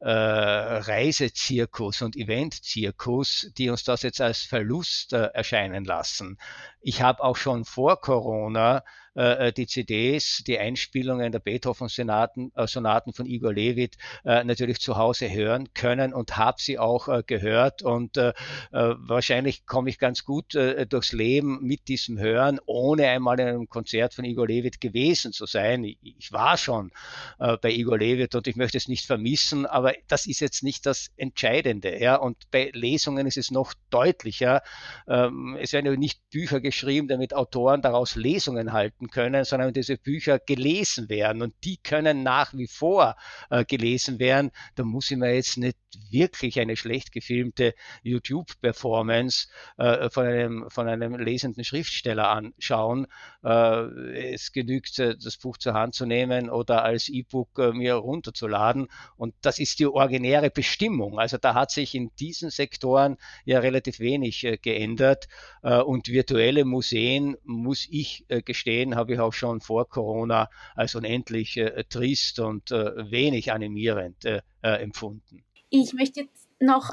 äh, 0.00 0.10
Reisezirkus 0.10 2.02
und 2.02 2.16
Eventzirkus, 2.16 3.52
die 3.56 3.70
uns 3.70 3.84
das 3.84 4.02
jetzt 4.02 4.20
als 4.20 4.42
Verlust 4.42 5.12
äh, 5.12 5.26
erscheinen 5.32 5.84
lassen. 5.84 6.38
Ich 6.80 7.02
habe 7.02 7.22
auch 7.22 7.36
schon 7.36 7.64
vor 7.64 8.00
Corona 8.00 8.82
äh, 9.16 9.48
äh, 9.48 9.52
die 9.52 9.66
CDs, 9.66 10.44
die 10.46 10.58
Einspielungen 10.58 11.32
der 11.32 11.40
Beethoven-Sonaten 11.40 12.52
äh, 12.54 12.66
Sonaten 12.68 13.12
von 13.12 13.26
Igor 13.26 13.52
Levit 13.52 13.96
äh, 14.24 14.44
natürlich 14.44 14.78
zu 14.78 14.96
Hause 14.96 15.30
hören 15.30 15.74
können 15.74 16.14
und 16.14 16.36
habe 16.36 16.60
sie 16.60 16.78
auch 16.78 17.08
äh, 17.08 17.24
gehört. 17.26 17.82
Und 17.82 18.16
äh, 18.16 18.32
wahrscheinlich 18.70 19.66
komme 19.66 19.90
ich 19.90 19.98
ganz 19.98 20.24
gut 20.24 20.54
durchs 20.88 21.12
Leben 21.12 21.58
mit 21.62 21.88
diesem 21.88 22.18
Hören, 22.18 22.60
ohne 22.66 23.08
einmal 23.08 23.38
in 23.40 23.48
einem 23.48 23.68
Konzert 23.68 24.14
von 24.14 24.24
Igor 24.24 24.46
Levit 24.46 24.80
gewesen 24.80 25.32
zu 25.32 25.46
sein. 25.46 25.84
Ich, 25.84 25.98
ich 26.02 26.32
war 26.32 26.56
schon 26.56 26.90
bei 27.38 27.70
Igor 27.70 27.98
Levit 27.98 28.34
und 28.34 28.46
ich 28.46 28.56
möchte 28.56 28.78
es 28.78 28.88
nicht 28.88 29.06
vermissen, 29.06 29.66
aber 29.66 29.94
das 30.08 30.26
ist 30.26 30.40
jetzt 30.40 30.62
nicht 30.62 30.86
das 30.86 31.10
Entscheidende. 31.16 32.00
Ja? 32.00 32.16
Und 32.16 32.36
bei 32.50 32.70
Lesungen 32.72 33.26
ist 33.26 33.36
es 33.36 33.50
noch 33.50 33.74
deutlicher. 33.90 34.62
Ähm, 35.08 35.56
es 35.60 35.72
werden 35.72 35.86
ja 35.86 35.96
nicht 35.96 36.20
Bücher 36.30 36.60
geschrieben, 36.60 36.69
damit 37.08 37.34
Autoren 37.34 37.82
daraus 37.82 38.16
Lesungen 38.16 38.72
halten 38.72 38.80
halten 38.90 39.10
können, 39.10 39.44
sondern 39.44 39.72
diese 39.72 39.96
Bücher 39.96 40.38
gelesen 40.38 41.08
werden. 41.08 41.42
Und 41.42 41.54
die 41.64 41.76
können 41.76 42.22
nach 42.22 42.54
wie 42.54 42.66
vor 42.66 43.16
äh, 43.50 43.64
gelesen 43.64 44.18
werden. 44.18 44.50
Da 44.74 44.84
muss 44.84 45.10
ich 45.10 45.16
mir 45.16 45.34
jetzt 45.34 45.58
nicht 45.58 45.76
wirklich 46.10 46.60
eine 46.60 46.76
schlecht 46.76 47.12
gefilmte 47.12 47.74
YouTube-Performance 48.02 49.48
äh, 49.78 50.10
von, 50.10 50.26
einem, 50.26 50.70
von 50.70 50.88
einem 50.88 51.16
lesenden 51.16 51.64
Schriftsteller 51.64 52.28
anschauen. 52.28 53.06
Äh, 53.44 54.32
es 54.32 54.52
genügt, 54.52 54.98
äh, 54.98 55.16
das 55.16 55.36
Buch 55.36 55.58
zur 55.58 55.74
Hand 55.74 55.94
zu 55.94 56.06
nehmen 56.06 56.50
oder 56.50 56.84
als 56.84 57.08
E-Book 57.08 57.58
äh, 57.58 57.72
mir 57.72 57.94
runterzuladen. 57.94 58.88
Und 59.16 59.34
das 59.42 59.58
ist 59.58 59.78
die 59.78 59.86
originäre 59.86 60.50
Bestimmung. 60.50 61.18
Also 61.18 61.38
da 61.38 61.54
hat 61.54 61.70
sich 61.70 61.94
in 61.94 62.10
diesen 62.18 62.50
Sektoren 62.50 63.16
ja 63.44 63.60
relativ 63.60 64.00
wenig 64.00 64.44
äh, 64.44 64.56
geändert. 64.56 65.28
und 65.62 66.08
virtuelle 66.08 66.64
Museen, 66.64 67.36
muss 67.44 67.86
ich 67.90 68.24
gestehen, 68.44 68.96
habe 68.96 69.14
ich 69.14 69.20
auch 69.20 69.32
schon 69.32 69.60
vor 69.60 69.88
Corona 69.88 70.48
als 70.74 70.94
unendlich 70.94 71.56
äh, 71.56 71.84
trist 71.88 72.38
und 72.38 72.70
äh, 72.70 73.10
wenig 73.10 73.52
animierend 73.52 74.24
äh, 74.24 74.42
äh, 74.62 74.82
empfunden. 74.82 75.44
Ich 75.70 75.92
möchte 75.92 76.22
jetzt 76.22 76.48
noch 76.58 76.90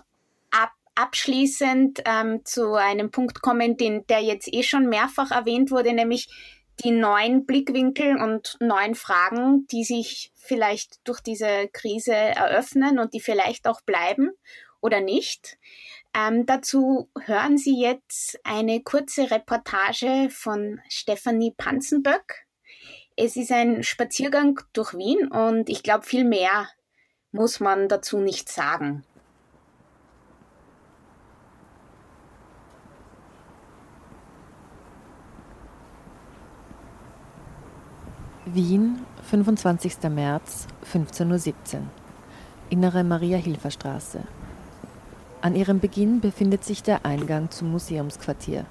ab, 0.52 0.72
abschließend 0.96 2.04
ähm, 2.06 2.46
zu 2.46 2.76
einem 2.76 3.12
Punkt 3.12 3.42
kommen, 3.42 3.76
den, 3.76 4.06
der 4.08 4.22
jetzt 4.22 4.52
eh 4.54 4.64
schon 4.64 4.88
mehrfach 4.88 5.32
erwähnt 5.32 5.72
wurde, 5.72 5.94
nämlich 5.94 6.30
die 6.84 6.92
neuen 6.92 7.46
Blickwinkel 7.46 8.18
und 8.18 8.56
neuen 8.60 8.94
Fragen, 8.94 9.66
die 9.72 9.84
sich 9.84 10.32
vielleicht 10.36 11.00
durch 11.08 11.22
diese 11.22 11.70
Krise 11.74 12.14
eröffnen 12.14 13.00
und 13.00 13.14
die 13.14 13.20
vielleicht 13.20 13.68
auch 13.68 13.82
bleiben 13.82 14.30
oder 14.80 15.02
nicht. 15.02 15.58
Ähm, 16.16 16.46
dazu 16.46 17.10
hören 17.26 17.58
Sie 17.58 17.82
jetzt 17.82 18.40
eine 18.44 18.82
kurze 18.82 19.32
Reportage 19.32 20.30
von 20.30 20.80
Stefanie 20.88 21.54
Panzenböck. 21.58 22.46
Es 23.16 23.36
ist 23.36 23.52
ein 23.52 23.82
Spaziergang 23.82 24.60
durch 24.74 24.94
Wien 24.94 25.28
und 25.28 25.70
ich 25.70 25.82
glaube, 25.82 26.06
viel 26.06 26.24
mehr 26.24 26.70
muss 27.38 27.60
man 27.60 27.88
dazu 27.88 28.18
nicht 28.18 28.50
sagen. 28.50 29.04
Wien, 38.46 39.06
25. 39.30 40.10
März, 40.10 40.66
15.17 40.92 41.76
Uhr. 41.76 41.82
Innere 42.72 43.04
Maria-Hilfer-Straße. 43.04 44.24
An 45.42 45.56
ihrem 45.56 45.80
Beginn 45.80 46.22
befindet 46.22 46.64
sich 46.64 46.82
der 46.82 47.06
Eingang 47.06 47.52
zum 47.52 47.72
Museumsquartier. 47.72 48.66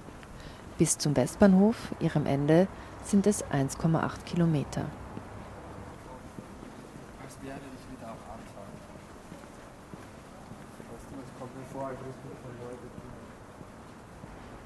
Bis 0.76 0.98
zum 0.98 1.14
Westbahnhof, 1.14 1.76
ihrem 2.00 2.26
Ende, 2.26 2.66
sind 3.05 3.29
es 3.29 3.44
1,8 3.44 4.24
Kilometer. 4.24 4.87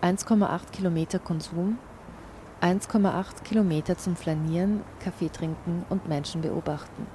1,8 0.02 0.70
Kilometer 0.72 1.18
Konsum, 1.18 1.78
1,8 2.62 3.42
Kilometer 3.44 3.98
zum 3.98 4.16
Flanieren, 4.16 4.82
Kaffee 4.98 5.28
trinken 5.28 5.84
und 5.90 6.08
Menschen 6.08 6.40
beobachten. 6.40 7.06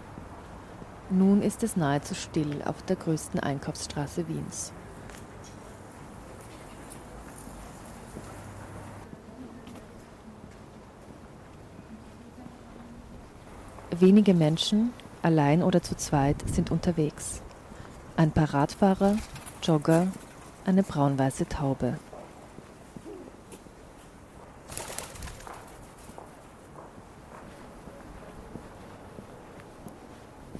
Nun 1.10 1.42
ist 1.42 1.64
es 1.64 1.76
nahezu 1.76 2.14
still 2.14 2.62
auf 2.64 2.84
der 2.84 2.96
größten 2.96 3.40
Einkaufsstraße 3.40 4.28
Wiens. 4.28 4.72
Wenige 13.98 14.36
Menschen, 14.36 14.94
allein 15.24 15.64
oder 15.64 15.82
zu 15.82 15.96
zweit, 15.96 16.38
sind 16.48 16.70
unterwegs. 16.70 17.42
Ein 18.16 18.32
paar 18.32 18.54
Radfahrer, 18.54 19.16
Jogger, 19.64 20.08
eine 20.66 20.84
braun-weiße 20.84 21.48
Taube. 21.48 21.98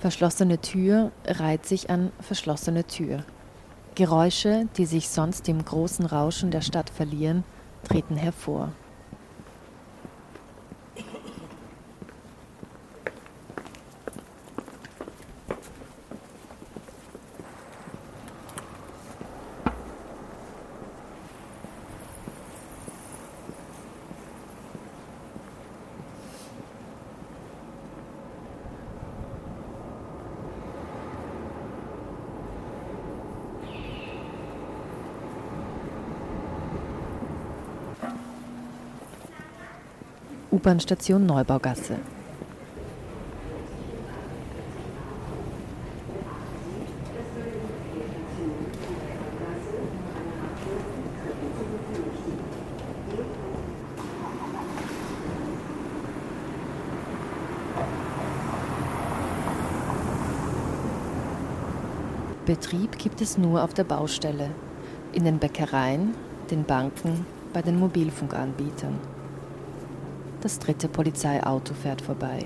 Verschlossene 0.06 0.62
Tür 0.62 1.12
reiht 1.26 1.66
sich 1.66 1.90
an 1.90 2.12
verschlossene 2.20 2.84
Tür. 2.84 3.24
Geräusche, 3.96 4.68
die 4.78 4.86
sich 4.86 5.10
sonst 5.10 5.50
im 5.50 5.66
großen 5.66 6.06
Rauschen 6.06 6.52
der 6.52 6.62
Stadt 6.62 6.92
verlieren, 6.92 7.44
treten 7.90 8.16
hervor. 8.16 8.72
U-Bahn-Station 40.66 41.28
Neubaugasse. 41.28 42.00
Betrieb 62.48 62.98
gibt 62.98 63.22
es 63.22 63.38
nur 63.38 63.64
auf 63.64 63.76
der 63.76 63.84
Baustelle, 63.84 64.50
in 65.14 65.26
den 65.26 65.38
Bäckereien, 65.38 66.16
den 66.50 66.64
Banken, 66.64 67.28
bei 67.54 67.62
den 67.62 67.78
Mobilfunkanbietern. 67.78 69.15
Das 70.46 70.60
dritte 70.60 70.88
Polizeiauto 70.88 71.74
fährt 71.74 72.04
vorbei. 72.04 72.46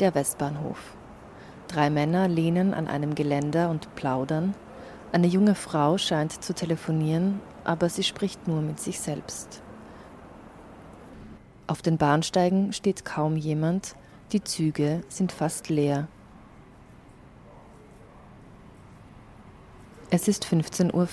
Der 0.00 0.14
Westbahnhof. 0.14 0.94
Drei 1.68 1.88
Männer 1.88 2.28
lehnen 2.28 2.74
an 2.74 2.86
einem 2.86 3.14
Geländer 3.14 3.70
und 3.70 3.94
plaudern. 3.94 4.54
Eine 5.10 5.26
junge 5.26 5.54
Frau 5.54 5.96
scheint 5.96 6.44
zu 6.44 6.54
telefonieren, 6.54 7.40
aber 7.64 7.88
sie 7.88 8.02
spricht 8.02 8.46
nur 8.46 8.60
mit 8.60 8.78
sich 8.78 9.00
selbst. 9.00 9.62
Auf 11.66 11.80
den 11.80 11.96
Bahnsteigen 11.96 12.72
steht 12.72 13.04
kaum 13.04 13.36
jemand, 13.36 13.96
die 14.32 14.44
Züge 14.44 15.00
sind 15.08 15.32
fast 15.32 15.68
leer. 15.68 16.08
Es 20.08 20.28
ist 20.28 20.44
15.54 20.46 20.94
Uhr. 20.94 21.08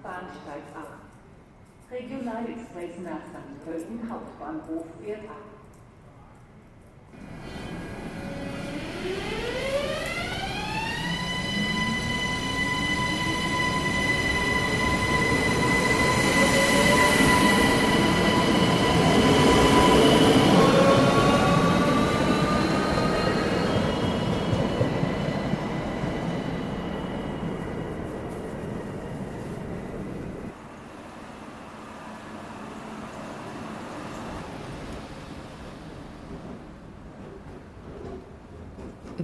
Bahnsteig 0.00 0.62
ab. 0.76 1.00
Regionalexpress 1.90 2.98
nach 3.02 3.24
St. 3.26 3.64
Pölten 3.64 4.08
Hauptbahnhof 4.08 4.86
fährt 5.02 5.28
ab. 5.28 5.57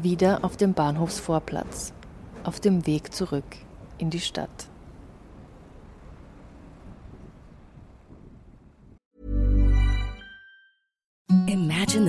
Wieder 0.03 0.45
auf 0.45 0.57
dem 0.57 0.75
Bahnhofsvorplatz, 0.75 1.93
auf 2.43 2.61
dem 2.61 2.87
Weg 2.87 3.15
zurück 3.15 3.45
in 3.99 4.11
die 4.11 4.21
Stadt. 4.21 4.69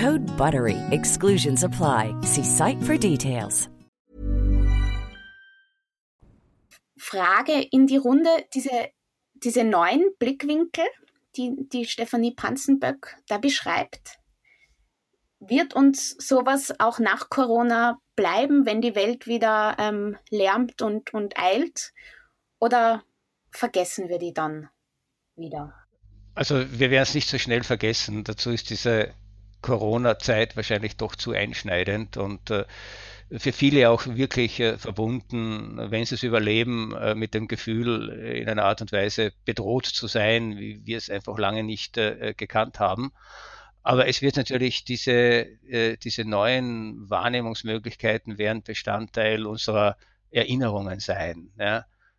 Code 0.00 0.24
BUTTERY. 0.38 0.78
Exclusions 0.92 1.62
apply. 1.62 2.14
See 2.22 2.42
site 2.42 2.82
for 2.82 2.96
details. 2.96 3.68
Frage 6.96 7.68
in 7.70 7.86
die 7.86 7.98
Runde, 7.98 8.30
diese, 8.54 8.70
diese 9.34 9.62
neuen 9.62 10.04
Blickwinkel, 10.18 10.84
die, 11.36 11.68
die 11.70 11.84
Stefanie 11.84 12.34
Panzenböck 12.34 13.18
da 13.28 13.36
beschreibt. 13.36 14.18
Wird 15.38 15.74
uns 15.74 16.16
sowas 16.18 16.72
auch 16.78 16.98
nach 16.98 17.28
Corona 17.28 17.98
bleiben, 18.16 18.64
wenn 18.64 18.80
die 18.80 18.94
Welt 18.94 19.26
wieder 19.26 19.76
ähm, 19.78 20.16
lärmt 20.30 20.80
und, 20.80 21.12
und 21.12 21.38
eilt? 21.38 21.92
Oder 22.58 23.02
vergessen 23.50 24.08
wir 24.08 24.18
die 24.18 24.32
dann 24.32 24.70
wieder? 25.36 25.74
Also 26.34 26.56
wir 26.72 26.90
werden 26.90 27.02
es 27.02 27.14
nicht 27.14 27.28
so 27.28 27.36
schnell 27.36 27.64
vergessen. 27.64 28.24
Dazu 28.24 28.50
ist 28.50 28.70
diese 28.70 29.14
Corona-Zeit 29.62 30.56
wahrscheinlich 30.56 30.96
doch 30.96 31.14
zu 31.14 31.32
einschneidend 31.32 32.16
und 32.16 32.50
äh, 32.50 32.64
für 33.38 33.52
viele 33.52 33.90
auch 33.90 34.06
wirklich 34.06 34.58
äh, 34.60 34.76
verbunden, 34.76 35.76
wenn 35.90 36.04
sie 36.04 36.16
es 36.16 36.22
überleben, 36.22 36.94
äh, 36.96 37.14
mit 37.14 37.34
dem 37.34 37.46
Gefühl, 37.46 38.08
in 38.10 38.48
einer 38.48 38.64
Art 38.64 38.80
und 38.80 38.92
Weise 38.92 39.32
bedroht 39.44 39.86
zu 39.86 40.08
sein, 40.08 40.58
wie 40.58 40.84
wir 40.84 40.98
es 40.98 41.10
einfach 41.10 41.38
lange 41.38 41.62
nicht 41.62 41.94
gekannt 41.94 42.80
haben. 42.80 43.12
Aber 43.82 44.08
es 44.08 44.20
wird 44.20 44.36
natürlich 44.36 44.84
diese, 44.84 45.46
diese 46.02 46.24
neuen 46.26 47.08
Wahrnehmungsmöglichkeiten 47.08 48.36
werden 48.36 48.62
Bestandteil 48.62 49.46
unserer 49.46 49.96
Erinnerungen 50.30 51.00
sein. 51.00 51.50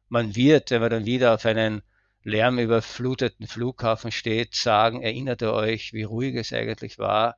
Man 0.10 0.36
wird, 0.36 0.72
wenn 0.72 0.82
man 0.82 0.90
dann 0.90 1.06
wieder 1.06 1.36
auf 1.36 1.46
einen 1.46 1.84
lärmüberfluteten 2.24 3.48
Flughafen 3.48 4.12
steht, 4.12 4.56
sagen, 4.56 5.02
erinnert 5.02 5.42
ihr 5.42 5.54
euch, 5.54 5.94
wie 5.94 6.04
ruhig 6.04 6.36
es 6.36 6.54
eigentlich 6.54 7.00
war 7.00 7.36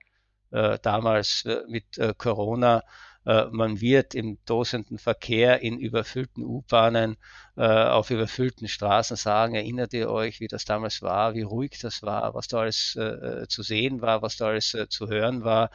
äh, 0.53 0.77
damals 0.81 1.45
äh, 1.45 1.61
mit 1.67 1.97
äh, 1.97 2.13
Corona. 2.17 2.83
Äh, 3.25 3.45
man 3.51 3.79
wird 3.79 4.15
im 4.15 4.37
tosenden 4.45 4.97
Verkehr 4.97 5.61
in 5.61 5.79
überfüllten 5.79 6.43
U-Bahnen 6.43 7.17
äh, 7.55 7.61
auf 7.61 8.11
überfüllten 8.11 8.67
Straßen 8.67 9.15
sagen, 9.15 9.55
erinnert 9.55 9.93
ihr 9.93 10.09
euch, 10.09 10.39
wie 10.39 10.47
das 10.47 10.65
damals 10.65 11.01
war, 11.01 11.33
wie 11.33 11.41
ruhig 11.41 11.79
das 11.81 12.03
war, 12.03 12.33
was 12.33 12.47
da 12.47 12.59
alles 12.59 12.95
äh, 12.95 13.47
zu 13.47 13.63
sehen 13.63 14.01
war, 14.01 14.21
was 14.21 14.37
da 14.37 14.47
alles 14.47 14.75
zu 14.89 15.07
hören 15.07 15.43
war. 15.43 15.69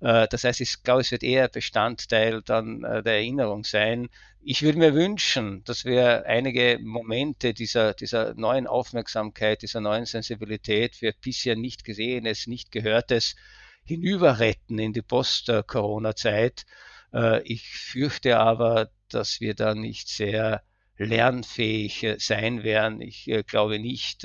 das 0.00 0.44
heißt, 0.44 0.60
ich 0.60 0.82
glaube, 0.82 1.02
es 1.02 1.10
wird 1.10 1.22
eher 1.22 1.48
Bestandteil 1.48 2.42
dann 2.42 2.80
der 2.80 3.04
Erinnerung 3.04 3.64
sein, 3.64 4.08
ich 4.42 4.62
würde 4.62 4.78
mir 4.78 4.94
wünschen, 4.94 5.62
dass 5.64 5.84
wir 5.84 6.24
einige 6.26 6.78
Momente 6.80 7.52
dieser, 7.52 7.92
dieser 7.92 8.34
neuen 8.34 8.66
Aufmerksamkeit, 8.66 9.60
dieser 9.62 9.80
neuen 9.80 10.06
Sensibilität 10.06 10.96
für 10.96 11.12
bisher 11.12 11.56
nicht 11.56 11.84
Gesehenes, 11.84 12.46
nicht 12.46 12.72
Gehörtes 12.72 13.36
hinüberretten 13.84 14.78
in 14.78 14.92
die 14.92 15.02
Post-Corona-Zeit. 15.02 16.64
Äh, 17.12 17.42
ich 17.42 17.68
fürchte 17.68 18.38
aber, 18.38 18.90
dass 19.08 19.40
wir 19.40 19.54
da 19.54 19.74
nicht 19.74 20.08
sehr 20.08 20.62
lernfähig 20.96 22.04
äh, 22.04 22.16
sein 22.18 22.62
werden. 22.62 23.00
Ich 23.00 23.28
äh, 23.28 23.42
glaube 23.42 23.78
nicht, 23.78 24.24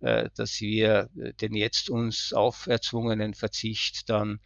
dass 0.00 0.60
wir 0.60 1.08
den 1.14 1.54
jetzt 1.54 1.88
uns 1.88 2.34
auferzwungenen 2.34 3.32
Verzicht 3.32 4.10
dann 4.10 4.40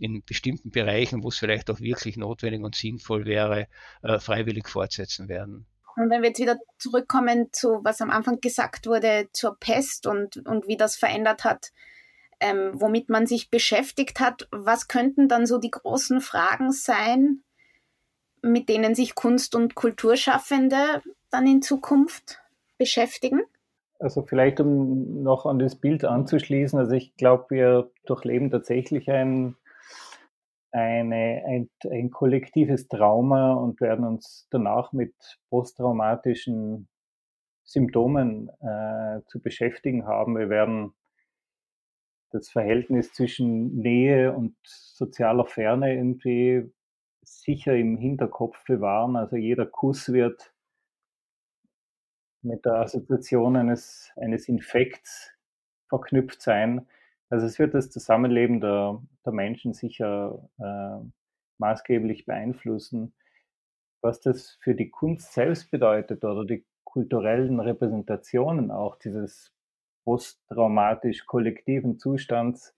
in 0.00 0.24
bestimmten 0.24 0.70
Bereichen, 0.70 1.22
wo 1.22 1.28
es 1.28 1.38
vielleicht 1.38 1.70
auch 1.70 1.78
wirklich 1.78 2.16
notwendig 2.16 2.62
und 2.62 2.74
sinnvoll 2.74 3.26
wäre, 3.26 3.68
freiwillig 4.02 4.68
fortsetzen 4.68 5.28
werden. 5.28 5.66
Und 5.94 6.10
wenn 6.10 6.22
wir 6.22 6.30
jetzt 6.30 6.40
wieder 6.40 6.58
zurückkommen 6.78 7.50
zu, 7.52 7.80
was 7.84 8.00
am 8.00 8.10
Anfang 8.10 8.40
gesagt 8.40 8.86
wurde, 8.86 9.28
zur 9.32 9.56
Pest 9.56 10.08
und, 10.08 10.44
und 10.48 10.66
wie 10.66 10.76
das 10.76 10.96
verändert 10.96 11.44
hat, 11.44 11.70
ähm, 12.44 12.72
womit 12.74 13.08
man 13.08 13.26
sich 13.26 13.48
beschäftigt 13.48 14.20
hat, 14.20 14.48
was 14.50 14.86
könnten 14.86 15.28
dann 15.28 15.46
so 15.46 15.58
die 15.58 15.70
großen 15.70 16.20
Fragen 16.20 16.72
sein, 16.72 17.40
mit 18.42 18.68
denen 18.68 18.94
sich 18.94 19.14
Kunst- 19.14 19.54
und 19.54 19.74
Kulturschaffende 19.74 21.02
dann 21.30 21.46
in 21.46 21.62
Zukunft 21.62 22.42
beschäftigen? 22.76 23.40
Also 23.98 24.22
vielleicht, 24.22 24.60
um 24.60 25.22
noch 25.22 25.46
an 25.46 25.58
das 25.58 25.76
Bild 25.76 26.04
anzuschließen, 26.04 26.78
also 26.78 26.92
ich 26.92 27.16
glaube, 27.16 27.46
wir 27.48 27.90
durchleben 28.04 28.50
tatsächlich 28.50 29.10
ein 29.10 29.56
eine, 30.74 31.44
ein, 31.46 31.70
ein 31.88 32.10
kollektives 32.10 32.88
Trauma 32.88 33.52
und 33.52 33.80
werden 33.80 34.04
uns 34.04 34.48
danach 34.50 34.92
mit 34.92 35.14
posttraumatischen 35.48 36.88
Symptomen 37.62 38.50
äh, 38.60 39.20
zu 39.28 39.40
beschäftigen 39.40 40.04
haben. 40.04 40.36
Wir 40.36 40.50
werden 40.50 40.92
das 42.34 42.50
Verhältnis 42.50 43.12
zwischen 43.12 43.76
Nähe 43.76 44.32
und 44.32 44.56
sozialer 44.64 45.46
Ferne 45.46 45.94
irgendwie 45.94 46.70
sicher 47.22 47.74
im 47.76 47.96
Hinterkopf 47.96 48.64
bewahren. 48.64 49.16
Also 49.16 49.36
jeder 49.36 49.66
Kuss 49.66 50.12
wird 50.12 50.52
mit 52.42 52.64
der 52.64 52.74
Assoziation 52.74 53.56
eines, 53.56 54.12
eines 54.16 54.48
Infekts 54.48 55.32
verknüpft 55.88 56.42
sein. 56.42 56.86
Also 57.30 57.46
es 57.46 57.58
wird 57.58 57.72
das 57.72 57.90
Zusammenleben 57.90 58.60
der, 58.60 59.00
der 59.24 59.32
Menschen 59.32 59.72
sicher 59.72 60.48
äh, 60.58 61.06
maßgeblich 61.58 62.26
beeinflussen. 62.26 63.14
Was 64.02 64.20
das 64.20 64.58
für 64.60 64.74
die 64.74 64.90
Kunst 64.90 65.32
selbst 65.32 65.70
bedeutet 65.70 66.24
oder 66.24 66.44
die 66.44 66.66
kulturellen 66.82 67.60
Repräsentationen 67.60 68.70
auch 68.70 68.96
dieses 68.96 69.53
posttraumatisch 70.04 71.26
kollektiven 71.26 71.98
Zustands, 71.98 72.76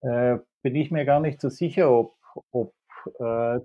äh, 0.00 0.38
bin 0.62 0.74
ich 0.74 0.90
mir 0.90 1.04
gar 1.04 1.20
nicht 1.20 1.40
so 1.40 1.48
sicher, 1.48 1.90
ob, 1.90 2.16
ob 2.50 2.74
äh, 3.18 3.60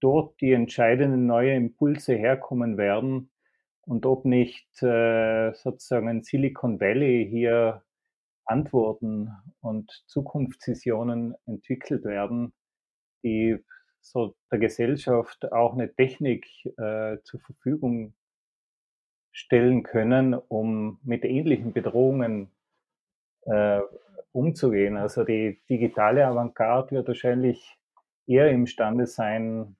dort 0.00 0.40
die 0.40 0.52
entscheidenden 0.52 1.26
neue 1.26 1.54
Impulse 1.54 2.14
herkommen 2.14 2.78
werden 2.78 3.30
und 3.82 4.06
ob 4.06 4.24
nicht 4.24 4.82
äh, 4.82 5.52
sozusagen 5.52 6.08
ein 6.08 6.22
Silicon 6.22 6.80
Valley 6.80 7.26
hier 7.30 7.82
Antworten 8.44 9.30
und 9.60 9.90
Zukunftsvisionen 10.06 11.34
entwickelt 11.46 12.04
werden, 12.04 12.52
die 13.22 13.58
so 14.00 14.34
der 14.50 14.58
Gesellschaft 14.58 15.52
auch 15.52 15.74
eine 15.74 15.94
Technik 15.94 16.46
äh, 16.78 17.18
zur 17.22 17.40
Verfügung 17.40 18.14
stellen 19.32 19.82
können, 19.82 20.34
um 20.34 20.98
mit 21.02 21.24
ähnlichen 21.24 21.72
Bedrohungen 21.72 22.50
äh, 23.42 23.80
umzugehen. 24.32 24.96
Also 24.96 25.24
die 25.24 25.60
digitale 25.68 26.26
Avantgarde 26.26 26.92
wird 26.92 27.08
wahrscheinlich 27.08 27.78
eher 28.26 28.50
imstande 28.50 29.06
sein, 29.06 29.76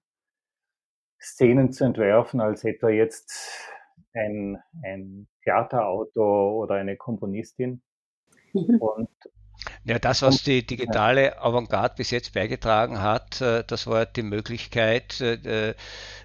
Szenen 1.20 1.72
zu 1.72 1.84
entwerfen, 1.84 2.40
als 2.40 2.64
etwa 2.64 2.88
jetzt 2.88 3.68
ein, 4.14 4.58
ein 4.82 5.28
Theaterautor 5.44 6.54
oder 6.54 6.76
eine 6.76 6.96
Komponistin. 6.96 7.82
Mhm. 8.52 8.76
Und 8.80 9.08
ja, 9.84 9.98
das, 9.98 10.22
was 10.22 10.42
die 10.42 10.66
digitale 10.66 11.38
Avantgarde 11.40 11.96
bis 11.96 12.10
jetzt 12.10 12.32
beigetragen 12.32 13.02
hat, 13.02 13.40
äh, 13.40 13.64
das 13.66 13.86
war 13.86 14.06
die 14.06 14.22
Möglichkeit, 14.22 15.20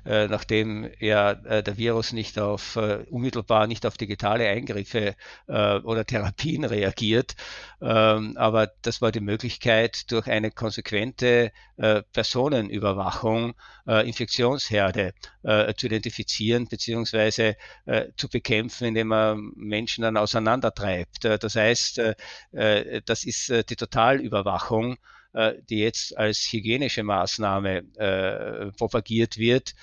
äh, 0.06 0.16
äh, 0.16 0.28
nachdem 0.28 0.90
ja 1.00 1.34
der 1.36 1.78
Virus 1.78 2.14
nicht 2.14 2.40
auf 2.40 2.78
unmittelbar 3.10 3.68
nicht 3.68 3.86
auf 3.86 3.98
digitale 3.98 4.48
Eingriffe 4.48 5.16
oder 5.48 6.06
Therapien 6.06 6.64
reagiert, 6.66 7.36
ähm, 7.82 8.36
aber 8.38 8.72
das 8.82 9.02
war 9.02 9.12
die 9.12 9.20
Möglichkeit, 9.20 10.12
durch 10.12 10.28
eine 10.28 10.52
konsequente 10.52 11.52
Personenüberwachung 12.14 13.54
Infektionsherde 13.86 15.14
zu 15.44 15.86
identifizieren 15.86 16.68
bzw. 16.68 17.56
zu 18.16 18.30
bekämpfen, 18.30 18.86
indem 18.88 19.08
man 19.08 19.52
Menschen 19.56 20.04
dann 20.04 20.16
auseinandertreibt. 20.16 21.26
Das 21.26 21.56
heißt, 21.56 22.02
das 23.06 23.24
ist 23.26 23.50
äh, 23.50 23.64
die 23.64 23.76
Totalüberwachung, 23.76 24.94
äh, 24.94 24.98
die 25.70 25.80
jetzt 25.80 26.18
als 26.18 26.48
hygienische 26.52 27.04
Maßnahme 27.04 27.84
äh, 27.98 28.72
propagiert 28.78 29.38
wird, 29.38 29.76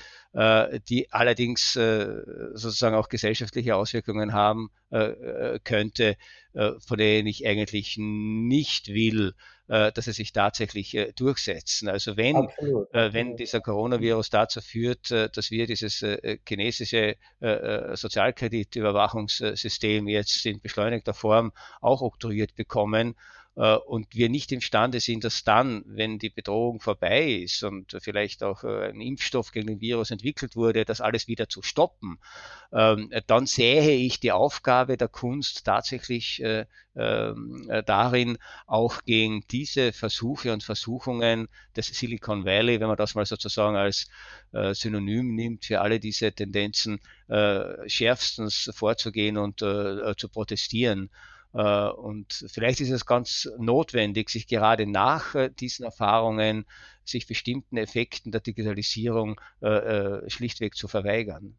die 0.88 1.12
allerdings 1.12 1.74
sozusagen 1.74 2.96
auch 2.96 3.10
gesellschaftliche 3.10 3.76
Auswirkungen 3.76 4.32
haben 4.32 4.70
könnte, 5.62 6.16
von 6.54 6.96
denen 6.96 7.26
ich 7.26 7.46
eigentlich 7.46 7.98
nicht 7.98 8.88
will, 8.88 9.34
dass 9.66 10.06
sie 10.06 10.12
sich 10.12 10.32
tatsächlich 10.32 10.96
durchsetzen. 11.16 11.90
Also 11.90 12.16
wenn, 12.16 12.36
Absolut. 12.36 12.88
wenn 12.94 13.36
dieser 13.36 13.60
Coronavirus 13.60 14.30
dazu 14.30 14.62
führt, 14.62 15.10
dass 15.10 15.50
wir 15.50 15.66
dieses 15.66 16.02
chinesische 16.48 17.16
Sozialkreditüberwachungssystem 17.40 20.08
jetzt 20.08 20.46
in 20.46 20.62
beschleunigter 20.62 21.12
Form 21.12 21.52
auch 21.82 22.00
oktroyiert 22.00 22.54
bekommen, 22.54 23.10
äh, 23.10 23.14
und 23.54 24.14
wir 24.14 24.30
nicht 24.30 24.50
imstande 24.50 24.98
sind, 25.00 25.24
dass 25.24 25.44
dann, 25.44 25.84
wenn 25.86 26.18
die 26.18 26.30
Bedrohung 26.30 26.80
vorbei 26.80 27.32
ist 27.32 27.62
und 27.62 27.94
vielleicht 28.00 28.42
auch 28.42 28.64
äh, 28.64 28.88
ein 28.88 29.00
Impfstoff 29.02 29.52
gegen 29.52 29.66
den 29.66 29.80
Virus 29.82 30.10
entwickelt 30.10 30.56
wurde, 30.56 30.86
das 30.86 31.02
alles 31.02 31.28
wieder 31.28 31.50
zu 31.50 31.60
stoppen, 31.60 32.18
ähm, 32.72 33.10
dann 33.26 33.44
sähe 33.44 33.94
ich 33.94 34.20
die 34.20 34.32
Aufgabe 34.32 34.96
der 34.96 35.08
Kunst 35.08 35.66
tatsächlich 35.66 36.42
äh, 36.42 36.64
ähm, 36.96 37.70
darin, 37.86 38.38
auch 38.66 39.02
gegen 39.04 39.44
diese 39.50 39.92
Versuche 39.92 40.52
und 40.52 40.62
Versuchungen 40.62 41.48
des 41.76 41.86
Silicon 41.88 42.46
Valley, 42.46 42.80
wenn 42.80 42.88
man 42.88 42.96
das 42.96 43.14
mal 43.14 43.26
sozusagen 43.26 43.76
als 43.76 44.08
Synonym 44.72 45.34
nimmt 45.34 45.64
für 45.64 45.80
alle 45.80 45.98
diese 45.98 46.30
Tendenzen, 46.30 47.00
schärfstens 47.86 48.70
vorzugehen 48.74 49.38
und 49.38 49.60
zu 49.60 50.28
protestieren. 50.30 51.08
Äh, 51.54 51.88
und 51.88 52.44
vielleicht 52.50 52.80
ist 52.80 52.90
es 52.90 53.06
ganz 53.06 53.50
notwendig, 53.58 54.30
sich 54.30 54.46
gerade 54.46 54.86
nach 54.86 55.34
äh, 55.34 55.50
diesen 55.50 55.84
Erfahrungen, 55.84 56.64
sich 57.04 57.26
bestimmten 57.26 57.76
Effekten 57.76 58.32
der 58.32 58.40
Digitalisierung 58.40 59.40
äh, 59.60 60.28
schlichtweg 60.30 60.74
zu 60.74 60.88
verweigern. 60.88 61.56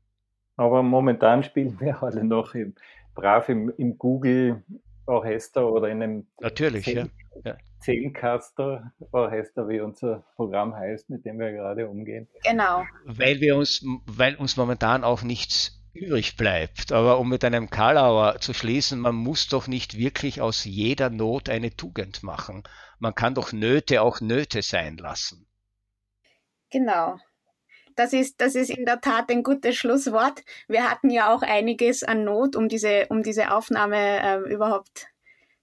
Aber 0.56 0.84
momentan 0.84 1.44
spielen 1.44 1.80
wir 1.80 2.02
alle 2.02 2.24
noch 2.24 2.56
im, 2.56 2.76
brav 3.16 3.50
im, 3.50 3.72
im 3.78 3.98
Google 3.98 4.64
Orchester 5.06 5.70
oder 5.72 5.90
in 5.90 6.02
einem 6.02 6.28
Natürlich, 6.40 6.86
Zehn, 6.86 7.12
ja. 7.44 7.58
Zehncaster 7.80 8.94
Orchester, 9.12 9.68
wie 9.68 9.82
unser 9.82 10.24
Programm 10.36 10.74
heißt, 10.74 11.10
mit 11.10 11.26
dem 11.26 11.40
wir 11.40 11.52
gerade 11.52 11.90
umgehen. 11.90 12.30
Genau. 12.46 12.84
Weil 13.06 13.42
wir 13.42 13.58
uns, 13.58 13.86
weil 14.06 14.36
uns 14.36 14.56
momentan 14.56 15.04
auch 15.04 15.24
nichts 15.24 15.83
übrig 15.94 16.36
bleibt. 16.36 16.92
Aber 16.92 17.20
um 17.20 17.30
mit 17.30 17.44
einem 17.46 17.70
Karlauer 17.70 18.40
zu 18.40 18.54
schließen, 18.54 19.00
man 19.00 19.16
muss 19.16 19.48
doch 19.48 19.68
nicht 19.68 19.98
wirklich 19.98 20.42
aus 20.42 20.66
jeder 20.66 21.10
Not 21.10 21.50
eine 21.50 21.76
Tugend 21.76 22.24
machen. 22.24 22.64
Man 23.00 23.16
kann 23.16 23.36
doch 23.36 23.54
Nöte 23.54 24.02
auch 24.02 24.22
Nöte 24.22 24.62
sein 24.62 24.98
lassen. 24.98 25.46
Genau. 26.72 27.20
Das 27.96 28.12
ist, 28.12 28.42
das 28.42 28.56
ist 28.56 28.72
in 28.72 28.86
der 28.86 29.02
Tat 29.02 29.30
ein 29.30 29.44
gutes 29.44 29.76
Schlusswort. 29.76 30.44
Wir 30.68 30.90
hatten 30.90 31.12
ja 31.12 31.32
auch 31.32 31.44
einiges 31.44 32.04
an 32.04 32.24
Not, 32.24 32.56
um 32.56 32.68
diese, 32.68 33.06
um 33.10 33.22
diese 33.22 33.52
Aufnahme 33.52 33.98
äh, 33.98 34.52
überhaupt 34.52 35.08